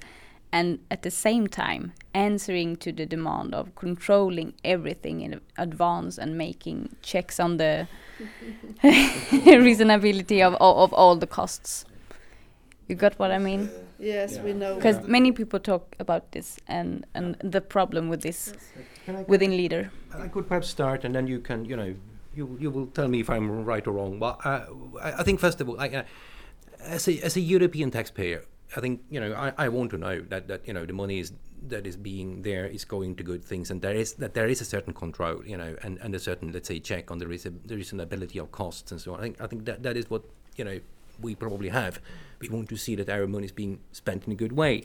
and 0.53 0.77
at 0.91 1.01
the 1.01 1.09
same 1.09 1.47
time 1.47 1.93
answering 2.13 2.75
to 2.75 2.91
the 2.91 3.07
demand 3.07 3.55
of 3.55 3.75
controlling 3.75 4.53
everything 4.63 5.21
in 5.21 5.41
advance 5.57 6.19
and 6.19 6.37
making 6.37 6.95
checks 7.01 7.39
on 7.39 7.57
the 7.57 7.87
reasonability 8.83 10.45
of, 10.45 10.53
of, 10.53 10.77
of 10.77 10.93
all 10.93 11.15
the 11.15 11.25
costs. 11.25 11.85
You 12.87 12.95
got 12.95 13.17
what 13.17 13.31
I 13.31 13.39
mean? 13.39 13.71
Yes, 13.97 14.35
yeah. 14.35 14.43
we 14.43 14.53
know. 14.53 14.75
Because 14.75 14.97
yeah. 14.97 15.07
many 15.07 15.31
people 15.31 15.59
talk 15.59 15.95
about 15.99 16.31
this 16.33 16.59
and, 16.67 17.03
and 17.15 17.35
the 17.43 17.61
problem 17.61 18.07
with 18.09 18.21
this 18.21 18.53
within 19.27 19.51
leader. 19.51 19.91
I 20.13 20.27
could 20.27 20.47
perhaps 20.47 20.69
start, 20.69 21.03
and 21.03 21.15
then 21.15 21.25
you 21.25 21.39
can, 21.39 21.65
you 21.65 21.75
know, 21.75 21.95
you 22.35 22.57
you 22.59 22.69
will 22.69 22.87
tell 22.87 23.07
me 23.07 23.21
if 23.21 23.29
I'm 23.29 23.65
right 23.65 23.87
or 23.87 23.93
wrong. 23.93 24.19
But 24.19 24.45
uh, 24.45 24.65
I, 25.01 25.11
I, 25.19 25.23
think 25.23 25.39
first 25.39 25.61
of 25.61 25.69
all, 25.69 25.79
I, 25.79 25.87
uh, 25.87 26.03
as 26.79 27.07
a 27.07 27.19
as 27.21 27.37
a 27.37 27.39
European 27.39 27.89
taxpayer, 27.91 28.43
I 28.75 28.81
think 28.81 29.01
you 29.09 29.19
know 29.19 29.33
I, 29.33 29.53
I 29.57 29.69
want 29.69 29.91
to 29.91 29.97
know 29.97 30.21
that 30.29 30.47
that 30.47 30.67
you 30.67 30.73
know 30.73 30.85
the 30.85 30.93
money 30.93 31.19
is 31.19 31.33
that 31.67 31.87
is 31.87 31.95
being 31.95 32.41
there 32.41 32.65
is 32.65 32.85
going 32.85 33.15
to 33.15 33.23
good 33.23 33.43
things 33.43 33.71
and 33.71 33.81
there 33.81 33.95
is 33.95 34.13
that 34.15 34.33
there 34.33 34.47
is 34.47 34.61
a 34.61 34.65
certain 34.65 34.93
control 34.93 35.45
you 35.45 35.57
know 35.57 35.75
and, 35.81 35.97
and 35.99 36.13
a 36.13 36.19
certain 36.19 36.51
let's 36.51 36.67
say 36.67 36.79
check 36.79 37.09
on 37.09 37.19
the 37.19 37.27
reason 37.27 37.61
the 37.65 37.75
reasonability 37.75 38.41
of 38.41 38.51
costs 38.51 38.91
and 38.91 38.99
so 38.99 39.13
on. 39.13 39.19
I 39.19 39.23
think 39.23 39.41
I 39.41 39.47
think 39.47 39.65
that 39.65 39.83
that 39.83 39.97
is 39.97 40.09
what 40.09 40.23
you 40.55 40.65
know 40.65 40.79
we 41.21 41.35
probably 41.35 41.69
have. 41.69 42.01
We 42.39 42.49
want 42.49 42.69
to 42.69 42.77
see 42.77 42.95
that 42.95 43.09
our 43.09 43.27
money 43.27 43.45
is 43.45 43.51
being 43.51 43.79
spent 43.91 44.25
in 44.25 44.33
a 44.33 44.35
good 44.35 44.53
way. 44.53 44.83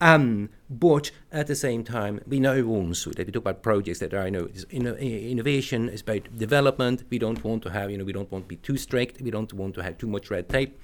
Um, 0.00 0.50
but 0.68 1.10
at 1.32 1.46
the 1.46 1.54
same 1.54 1.82
time, 1.82 2.20
we 2.26 2.38
know 2.38 2.66
also 2.66 3.10
that 3.12 3.26
we 3.26 3.32
talk 3.32 3.42
about 3.42 3.62
projects 3.62 4.00
that 4.00 4.12
are, 4.12 4.26
you 4.26 4.80
know, 4.80 4.94
innovation 4.96 5.88
is 5.88 6.02
about 6.02 6.36
development. 6.36 7.04
We 7.08 7.18
don't 7.18 7.42
want 7.42 7.62
to 7.62 7.70
have, 7.70 7.90
you 7.90 7.96
know, 7.96 8.04
we 8.04 8.12
don't 8.12 8.30
want 8.30 8.44
to 8.44 8.48
be 8.48 8.56
too 8.56 8.76
strict. 8.76 9.22
We 9.22 9.30
don't 9.30 9.52
want 9.54 9.74
to 9.76 9.82
have 9.82 9.96
too 9.96 10.06
much 10.06 10.30
red 10.30 10.48
tape. 10.50 10.78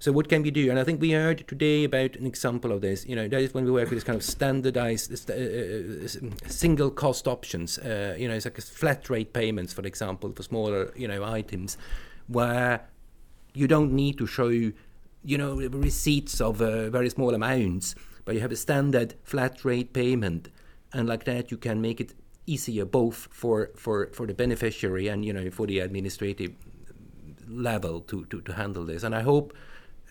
So 0.00 0.12
what 0.12 0.28
can 0.28 0.42
we 0.42 0.52
do? 0.52 0.70
And 0.70 0.78
I 0.78 0.84
think 0.84 1.00
we 1.00 1.10
heard 1.10 1.46
today 1.48 1.82
about 1.82 2.14
an 2.14 2.24
example 2.24 2.70
of 2.70 2.82
this. 2.82 3.04
You 3.04 3.16
know, 3.16 3.26
that 3.26 3.40
is 3.40 3.52
when 3.52 3.64
we 3.64 3.72
work 3.72 3.90
with 3.90 3.96
this 3.96 4.04
kind 4.04 4.16
of 4.16 4.22
standardized 4.22 5.28
uh, 5.28 5.34
uh, 5.34 6.48
single 6.48 6.90
cost 6.90 7.26
options. 7.26 7.78
Uh, 7.78 8.14
you 8.16 8.28
know, 8.28 8.34
it's 8.34 8.44
like 8.44 8.60
flat 8.60 9.10
rate 9.10 9.32
payments, 9.32 9.72
for 9.72 9.82
example, 9.82 10.32
for 10.32 10.42
smaller, 10.44 10.92
you 10.94 11.08
know, 11.08 11.24
items, 11.24 11.76
where 12.28 12.86
you 13.54 13.66
don't 13.66 13.92
need 13.92 14.18
to 14.18 14.26
show, 14.26 14.48
you 14.48 14.72
know, 15.24 15.56
receipts 15.56 16.40
of 16.40 16.62
uh, 16.62 16.90
very 16.90 17.10
small 17.10 17.34
amounts, 17.34 17.96
but 18.24 18.36
you 18.36 18.40
have 18.40 18.52
a 18.52 18.56
standard 18.56 19.14
flat 19.24 19.64
rate 19.64 19.92
payment, 19.92 20.48
and 20.92 21.08
like 21.08 21.24
that 21.24 21.50
you 21.50 21.56
can 21.56 21.80
make 21.80 22.00
it 22.00 22.14
easier 22.46 22.84
both 22.84 23.26
for 23.32 23.70
for 23.74 24.10
for 24.12 24.26
the 24.26 24.32
beneficiary 24.32 25.08
and 25.08 25.24
you 25.24 25.32
know 25.32 25.50
for 25.50 25.66
the 25.66 25.80
administrative 25.80 26.52
level 27.48 28.00
to 28.02 28.24
to, 28.26 28.40
to 28.42 28.52
handle 28.52 28.84
this. 28.84 29.02
And 29.02 29.12
I 29.12 29.22
hope 29.22 29.52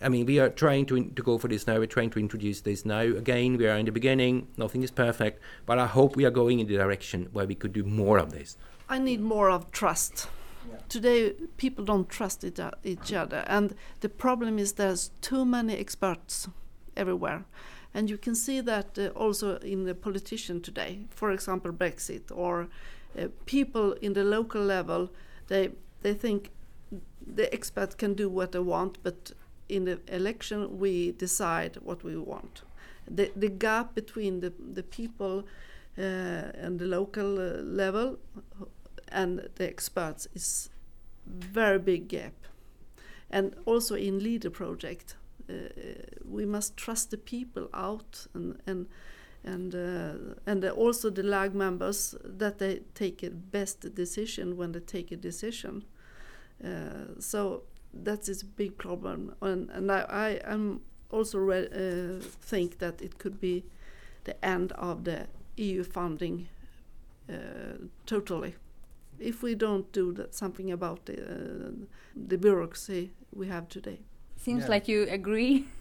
I 0.00 0.08
mean, 0.08 0.26
we 0.26 0.38
are 0.38 0.48
trying 0.48 0.86
to, 0.86 1.10
to 1.10 1.22
go 1.22 1.38
for 1.38 1.48
this 1.48 1.66
now. 1.66 1.78
We're 1.78 1.86
trying 1.86 2.10
to 2.10 2.20
introduce 2.20 2.60
this 2.60 2.84
now. 2.84 3.00
Again, 3.00 3.56
we 3.56 3.66
are 3.66 3.76
in 3.76 3.86
the 3.86 3.92
beginning. 3.92 4.46
Nothing 4.56 4.82
is 4.82 4.90
perfect, 4.90 5.42
but 5.66 5.78
I 5.78 5.86
hope 5.86 6.14
we 6.14 6.24
are 6.24 6.30
going 6.30 6.60
in 6.60 6.68
the 6.68 6.76
direction 6.76 7.28
where 7.32 7.46
we 7.46 7.56
could 7.56 7.72
do 7.72 7.82
more 7.82 8.18
of 8.18 8.30
this. 8.30 8.56
I 8.88 8.98
need 8.98 9.20
more 9.20 9.50
of 9.50 9.72
trust. 9.72 10.28
Yeah. 10.70 10.76
Today, 10.88 11.32
people 11.56 11.84
don't 11.84 12.08
trust 12.08 12.44
it, 12.44 12.60
uh, 12.60 12.70
each 12.84 13.12
other, 13.12 13.44
and 13.48 13.74
the 14.00 14.08
problem 14.08 14.58
is 14.58 14.74
there's 14.74 15.10
too 15.20 15.44
many 15.44 15.74
experts 15.76 16.48
everywhere, 16.96 17.44
and 17.92 18.08
you 18.08 18.18
can 18.18 18.34
see 18.34 18.60
that 18.60 18.98
uh, 18.98 19.08
also 19.08 19.56
in 19.58 19.84
the 19.84 19.94
politician 19.94 20.60
today. 20.60 21.06
For 21.10 21.30
example, 21.32 21.72
Brexit 21.72 22.30
or 22.34 22.68
uh, 23.18 23.28
people 23.46 23.92
in 23.94 24.12
the 24.12 24.24
local 24.24 24.62
level, 24.62 25.10
they 25.48 25.70
they 26.02 26.14
think 26.14 26.50
the 27.34 27.52
expert 27.52 27.96
can 27.98 28.14
do 28.14 28.28
what 28.28 28.52
they 28.52 28.58
want, 28.58 28.98
but 29.02 29.32
in 29.68 29.84
the 29.84 29.98
election 30.08 30.78
we 30.78 31.12
decide 31.12 31.76
what 31.82 32.02
we 32.04 32.16
want. 32.16 32.62
The, 33.06 33.30
the 33.36 33.48
gap 33.48 33.94
between 33.94 34.40
the, 34.40 34.52
the 34.74 34.82
people 34.82 35.44
uh, 35.98 36.02
and 36.02 36.78
the 36.78 36.84
local 36.84 37.38
uh, 37.38 37.62
level 37.62 38.18
and 39.08 39.48
the 39.56 39.68
experts 39.68 40.28
is 40.34 40.70
very 41.26 41.78
big 41.78 42.08
gap. 42.08 42.34
And 43.30 43.54
also 43.66 43.94
in 43.94 44.22
leader 44.22 44.50
project, 44.50 45.16
uh, 45.48 45.54
we 46.24 46.46
must 46.46 46.76
trust 46.76 47.10
the 47.10 47.16
people 47.16 47.68
out 47.74 48.26
and 48.34 48.60
and 48.66 48.86
and 49.44 49.74
uh, 49.74 50.34
and 50.46 50.64
also 50.64 51.10
the 51.10 51.22
lag 51.22 51.54
members 51.54 52.14
that 52.24 52.58
they 52.58 52.80
take 52.94 53.22
a 53.22 53.30
best 53.30 53.94
decision 53.94 54.56
when 54.56 54.72
they 54.72 54.80
take 54.80 55.12
a 55.12 55.16
decision. 55.16 55.84
Uh, 56.62 57.18
so 57.18 57.62
that 57.92 58.28
is 58.28 58.42
a 58.42 58.46
big 58.46 58.78
problem, 58.78 59.34
and 59.40 59.70
and 59.70 59.90
I, 59.90 60.00
I 60.08 60.52
am 60.52 60.80
also 61.10 61.38
re- 61.38 61.68
uh, 61.72 62.20
think 62.20 62.78
that 62.78 63.02
it 63.02 63.18
could 63.18 63.40
be 63.40 63.64
the 64.24 64.44
end 64.44 64.72
of 64.72 65.04
the 65.04 65.26
EU 65.56 65.82
funding 65.82 66.48
uh, 67.28 67.78
totally 68.06 68.54
if 69.20 69.42
we 69.42 69.54
don't 69.54 69.90
do 69.92 70.12
that, 70.12 70.34
something 70.34 70.70
about 70.70 71.06
the, 71.06 71.22
uh, 71.22 71.70
the 72.14 72.38
bureaucracy 72.38 73.10
we 73.32 73.48
have 73.48 73.68
today. 73.68 74.00
Seems 74.36 74.64
yeah. 74.64 74.70
like 74.70 74.88
you 74.88 75.06
agree. 75.08 75.66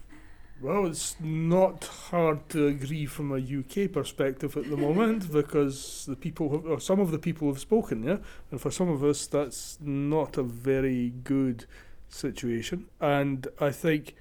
Well, 0.60 0.88
it's 0.88 1.16
not 1.20 1.84
hard 2.10 2.50
to 2.50 2.66
agree 2.66 3.06
from 3.06 3.32
a 3.32 3.36
UK 3.38 3.92
perspective 3.92 4.58
at 4.58 4.68
the 4.68 4.76
moment 4.88 5.32
because 5.32 6.08
the 6.08 6.16
people, 6.16 6.50
have, 6.50 6.66
or 6.66 6.80
some 6.80 7.00
of 7.00 7.12
the 7.12 7.20
people 7.20 7.48
have 7.50 7.60
spoken, 7.60 8.02
yeah, 8.04 8.18
and 8.50 8.60
for 8.60 8.72
some 8.72 8.90
of 8.90 9.04
us, 9.04 9.28
that's 9.28 9.78
not 9.80 10.36
a 10.36 10.42
very 10.42 11.14
good 11.24 11.68
situation. 12.10 12.88
And 13.00 13.48
I 13.60 13.72
think 13.72 14.16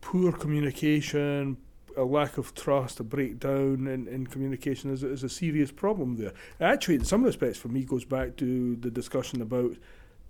poor 0.00 0.32
communication, 0.32 1.58
a 1.96 2.04
lack 2.04 2.38
of 2.38 2.54
trust, 2.54 3.00
a 3.00 3.04
breakdown 3.04 3.86
in, 3.86 4.06
in 4.08 4.26
communication 4.26 4.92
is, 4.92 5.02
is 5.02 5.22
a 5.22 5.28
serious 5.28 5.72
problem 5.72 6.16
there. 6.16 6.32
Actually, 6.60 6.96
in 6.96 7.04
some 7.04 7.24
respects, 7.24 7.58
for 7.58 7.68
me, 7.68 7.84
goes 7.84 8.04
back 8.04 8.36
to 8.36 8.76
the 8.76 8.90
discussion 8.90 9.42
about 9.42 9.76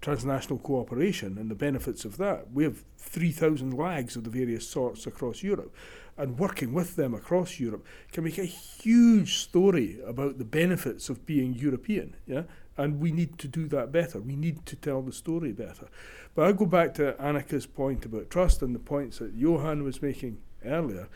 transnational 0.00 0.58
cooperation 0.58 1.36
and 1.38 1.50
the 1.50 1.54
benefits 1.54 2.04
of 2.04 2.16
that. 2.18 2.52
We 2.52 2.64
have 2.64 2.84
3,000 2.98 3.72
lags 3.72 4.16
of 4.16 4.24
the 4.24 4.30
various 4.30 4.68
sorts 4.68 5.06
across 5.06 5.42
Europe, 5.42 5.74
and 6.18 6.38
working 6.38 6.72
with 6.72 6.96
them 6.96 7.14
across 7.14 7.60
Europe 7.60 7.86
can 8.12 8.24
make 8.24 8.38
a 8.38 8.44
huge 8.44 9.38
story 9.38 9.98
about 10.04 10.36
the 10.38 10.44
benefits 10.44 11.08
of 11.08 11.24
being 11.24 11.54
European. 11.54 12.16
Yeah, 12.26 12.42
and 12.76 13.00
we 13.00 13.12
need 13.12 13.38
to 13.38 13.48
do 13.48 13.68
that 13.68 13.92
better. 13.92 14.20
We 14.20 14.36
need 14.36 14.66
to 14.66 14.76
tell 14.76 15.00
the 15.00 15.12
story 15.12 15.52
better. 15.52 15.88
But 16.34 16.46
I 16.46 16.52
go 16.52 16.66
back 16.66 16.94
to 16.94 17.14
Annika's 17.14 17.66
point 17.66 18.04
about 18.04 18.30
trust 18.30 18.62
and 18.62 18.74
the 18.74 18.80
points 18.80 19.18
that 19.18 19.34
Johan 19.34 19.84
was 19.84 20.02
making 20.02 20.38
earlier. 20.64 21.08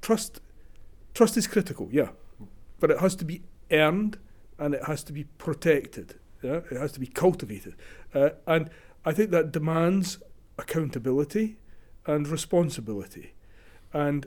Trust, 0.00 0.40
trust 1.14 1.36
is 1.36 1.46
critical, 1.46 1.88
yeah, 1.90 2.10
but 2.78 2.90
it 2.90 3.00
has 3.00 3.16
to 3.16 3.24
be 3.24 3.42
earned 3.72 4.18
and 4.58 4.74
it 4.74 4.84
has 4.84 5.02
to 5.04 5.12
be 5.12 5.24
protected. 5.24 6.14
Yeah, 6.42 6.60
it 6.70 6.76
has 6.76 6.92
to 6.92 7.00
be 7.00 7.08
cultivated, 7.08 7.74
uh, 8.14 8.30
and 8.46 8.70
I 9.04 9.10
think 9.10 9.32
that 9.32 9.50
demands 9.50 10.18
accountability 10.56 11.56
and 12.06 12.28
responsibility. 12.28 13.32
And 13.92 14.26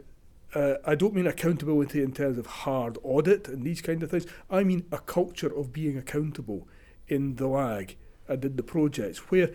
uh, 0.54 0.76
I 0.86 0.96
don't 0.96 1.14
mean 1.14 1.28
accountability 1.28 2.02
in 2.02 2.14
terms 2.14 2.38
of 2.38 2.46
hard 2.46 2.98
audit 3.04 3.48
and 3.48 3.64
these 3.64 3.82
kind 3.82 4.04
of 4.04 4.12
things. 4.12 4.26
I 4.50 4.64
mean 4.64 4.86
a 4.92 5.00
culture 5.00 5.54
of 5.56 5.72
being 5.72 5.98
accountable 5.98 6.68
in 7.08 7.36
the 7.36 7.48
lag 7.48 7.96
and 8.28 8.44
in 8.44 8.56
the 8.56 8.64
projects 8.64 9.32
where 9.32 9.52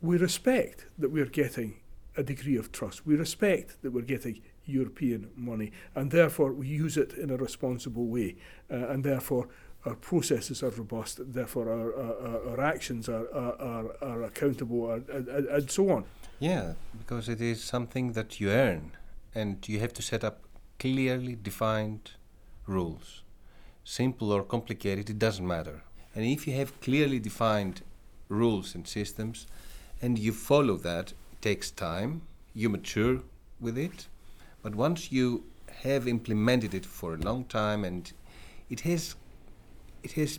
we 0.00 0.16
respect 0.16 0.86
that 0.98 1.10
we're 1.10 1.26
getting 1.26 1.80
a 2.16 2.22
degree 2.22 2.56
of 2.56 2.72
trust. 2.72 3.06
We 3.06 3.16
respect 3.16 3.82
that 3.82 3.92
we're 3.92 4.02
getting 4.02 4.40
European 4.64 5.30
money 5.36 5.72
and 5.94 6.10
therefore 6.10 6.52
we 6.52 6.66
use 6.66 6.96
it 6.96 7.12
in 7.14 7.30
a 7.30 7.36
responsible 7.36 8.06
way 8.06 8.36
uh, 8.70 8.88
and 8.88 9.04
therefore 9.04 9.48
our 9.86 9.94
processes 9.94 10.62
are 10.62 10.70
robust, 10.70 11.32
therefore 11.32 11.70
our, 11.70 11.96
our, 11.96 12.50
our 12.50 12.60
actions 12.60 13.08
are, 13.08 13.26
are, 13.34 13.96
are, 14.02 14.22
accountable 14.24 14.90
and, 14.90 15.08
and, 15.08 15.46
and 15.46 15.70
so 15.70 15.90
on. 15.90 16.04
Yeah, 16.38 16.74
because 16.98 17.30
it 17.30 17.40
is 17.40 17.64
something 17.64 18.12
that 18.12 18.40
you 18.40 18.50
earn 18.50 18.92
and 19.34 19.68
you 19.68 19.78
have 19.80 19.92
to 19.94 20.02
set 20.02 20.24
up 20.24 20.40
clearly 20.78 21.36
defined 21.40 22.12
rules. 22.66 23.22
Simple 23.84 24.32
or 24.32 24.42
complicated, 24.42 25.10
it 25.10 25.18
doesn't 25.18 25.46
matter. 25.46 25.82
And 26.14 26.24
if 26.24 26.46
you 26.46 26.54
have 26.54 26.80
clearly 26.80 27.18
defined 27.18 27.82
rules 28.28 28.74
and 28.74 28.86
systems 28.86 29.46
and 30.02 30.18
you 30.18 30.32
follow 30.32 30.76
that, 30.78 31.12
it 31.32 31.42
takes 31.42 31.70
time, 31.70 32.22
you 32.54 32.68
mature 32.68 33.20
with 33.60 33.78
it. 33.78 34.06
But 34.62 34.74
once 34.74 35.12
you 35.12 35.44
have 35.82 36.06
implemented 36.08 36.74
it 36.74 36.84
for 36.84 37.14
a 37.14 37.18
long 37.18 37.44
time 37.44 37.84
and 37.84 38.12
it 38.68 38.80
has 38.80 39.14
it 40.02 40.12
has 40.12 40.38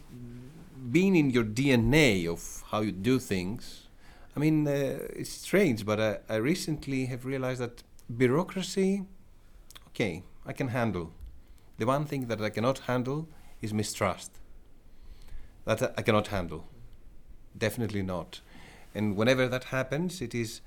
been 0.92 1.16
in 1.16 1.30
your 1.30 1.44
DNA 1.44 2.28
of 2.28 2.64
how 2.70 2.82
you 2.82 2.92
do 2.92 3.20
things. 3.20 3.88
I 4.36 4.40
mean, 4.40 4.68
uh, 4.68 4.98
it's 5.16 5.30
strange, 5.30 5.86
but 5.86 6.00
I, 6.00 6.18
I 6.30 6.36
recently 6.38 7.06
have 7.06 7.26
realized 7.26 7.62
that 7.62 7.84
bureaucracy, 8.10 9.06
okay, 9.90 10.24
I 10.46 10.54
can 10.54 10.70
handle. 10.70 11.14
The 11.78 11.86
one 11.86 12.06
thing 12.06 12.28
that 12.28 12.42
I 12.42 12.50
cannot 12.50 12.80
handle 12.80 13.28
is 13.62 13.74
mistrust. 13.74 14.32
That 15.66 15.94
I 15.98 16.02
cannot 16.02 16.28
handle. 16.28 16.68
Definitely 17.58 18.02
not. 18.02 18.42
And 18.94 19.16
whenever 19.16 19.48
that 19.48 19.66
happens, 19.66 20.22
it 20.22 20.34
is 20.36 20.62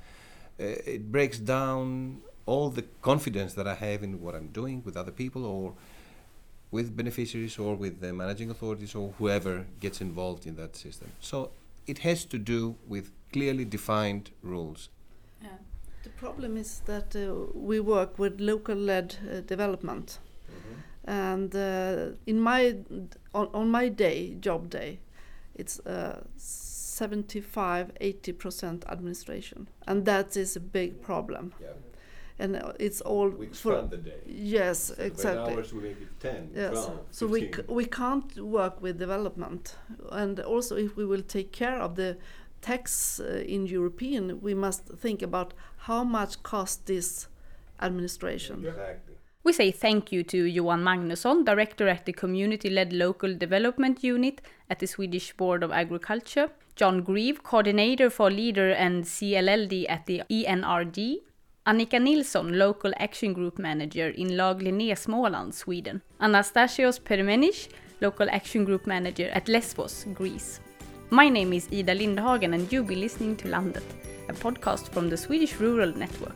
uh, 0.60 0.64
it 0.86 1.10
breaks 1.10 1.38
down 1.38 2.20
all 2.46 2.70
the 2.70 2.82
confidence 3.02 3.54
that 3.54 3.66
I 3.66 3.74
have 3.74 4.02
in 4.02 4.20
what 4.20 4.34
I'm 4.34 4.48
doing 4.48 4.82
with 4.84 4.96
other 4.96 5.10
people 5.10 5.44
or 5.44 5.74
with 6.70 6.96
beneficiaries 6.96 7.58
or 7.58 7.74
with 7.74 8.00
the 8.00 8.12
managing 8.12 8.50
authorities 8.50 8.94
or 8.94 9.14
whoever 9.18 9.66
gets 9.80 10.00
involved 10.00 10.46
in 10.46 10.56
that 10.56 10.76
system. 10.76 11.12
So 11.20 11.50
it 11.86 11.98
has 11.98 12.24
to 12.26 12.38
do 12.38 12.76
with 12.86 13.10
clearly 13.32 13.64
defined 13.64 14.30
rules. 14.42 14.88
Yeah. 15.42 15.48
The 16.04 16.10
problem 16.10 16.56
is 16.56 16.80
that 16.84 17.16
uh, 17.16 17.34
we 17.54 17.80
work 17.80 18.18
with 18.18 18.40
local 18.40 18.76
led 18.76 19.16
uh, 19.30 19.40
development. 19.40 20.18
And 21.06 21.54
uh, 21.54 22.16
in 22.26 22.40
my 22.40 22.76
on, 23.34 23.48
on 23.52 23.70
my 23.70 23.88
day, 23.88 24.36
job 24.40 24.70
day, 24.70 25.00
it's 25.54 25.80
uh, 25.80 26.22
75 26.36 27.92
80% 28.00 28.86
administration. 28.88 29.68
And 29.86 30.04
that 30.06 30.36
is 30.36 30.56
a 30.56 30.60
big 30.60 31.02
problem. 31.02 31.52
Yeah. 31.60 31.68
And 32.38 32.56
uh, 32.56 32.72
it's 32.80 33.00
all 33.00 33.30
for 33.52 33.82
the 33.82 33.96
day. 33.96 34.20
Yes, 34.26 34.90
exactly. 34.98 35.54
we 35.72 35.80
make 35.88 36.00
it 36.00 36.20
10, 36.20 36.50
Yes. 36.54 36.90
So 37.10 37.26
we 37.26 37.52
c- 37.52 37.62
we 37.68 37.84
can't 37.84 38.36
work 38.40 38.82
with 38.82 38.98
development, 38.98 39.76
and 40.10 40.40
also 40.40 40.76
if 40.76 40.96
we 40.96 41.04
will 41.04 41.22
take 41.22 41.52
care 41.52 41.78
of 41.80 41.94
the 41.94 42.16
tax 42.64 43.20
uh, 43.20 43.44
in 43.46 43.66
European, 43.66 44.40
we 44.40 44.54
must 44.54 44.82
think 45.04 45.22
about 45.22 45.52
how 45.88 46.02
much 46.02 46.42
cost 46.42 46.86
this 46.86 47.28
administration. 47.80 48.64
Exactly. 48.66 49.14
We 49.44 49.52
say 49.52 49.70
thank 49.70 50.10
you 50.10 50.22
to 50.24 50.38
Johan 50.46 50.82
Magnusson, 50.82 51.44
Director 51.44 51.86
at 51.86 52.06
the 52.06 52.14
Community 52.14 52.70
Led 52.70 52.94
Local 52.94 53.34
Development 53.36 54.02
Unit 54.02 54.40
at 54.70 54.78
the 54.78 54.86
Swedish 54.86 55.34
Board 55.36 55.62
of 55.62 55.70
Agriculture, 55.70 56.48
John 56.76 57.02
Grieve, 57.02 57.42
Coordinator 57.42 58.08
for 58.08 58.30
Leader 58.30 58.70
and 58.70 59.04
CLLD 59.04 59.84
at 59.90 60.06
the 60.06 60.22
ENRD, 60.30 61.18
Annika 61.66 62.00
Nilsson, 62.00 62.58
Local 62.58 62.92
Action 62.98 63.34
Group 63.34 63.58
Manager 63.58 64.08
in 64.08 64.34
Lag 64.38 64.60
Linné, 64.60 64.92
Småland, 64.92 65.52
Sweden, 65.52 66.00
Anastasios 66.20 66.98
Permenic, 66.98 67.68
Local 68.00 68.30
Action 68.30 68.64
Group 68.64 68.86
Manager 68.86 69.28
at 69.34 69.46
Lesbos, 69.48 70.06
Greece. 70.14 70.60
My 71.14 71.28
name 71.28 71.52
is 71.52 71.68
Ida 71.72 71.94
Lindhagen, 71.94 72.54
and 72.54 72.72
you'll 72.72 72.82
be 72.82 72.96
listening 72.96 73.36
to 73.36 73.46
Landet, 73.46 73.84
a 74.28 74.32
podcast 74.32 74.88
from 74.88 75.08
the 75.08 75.16
Swedish 75.16 75.60
Rural 75.60 75.96
Network. 75.96 76.34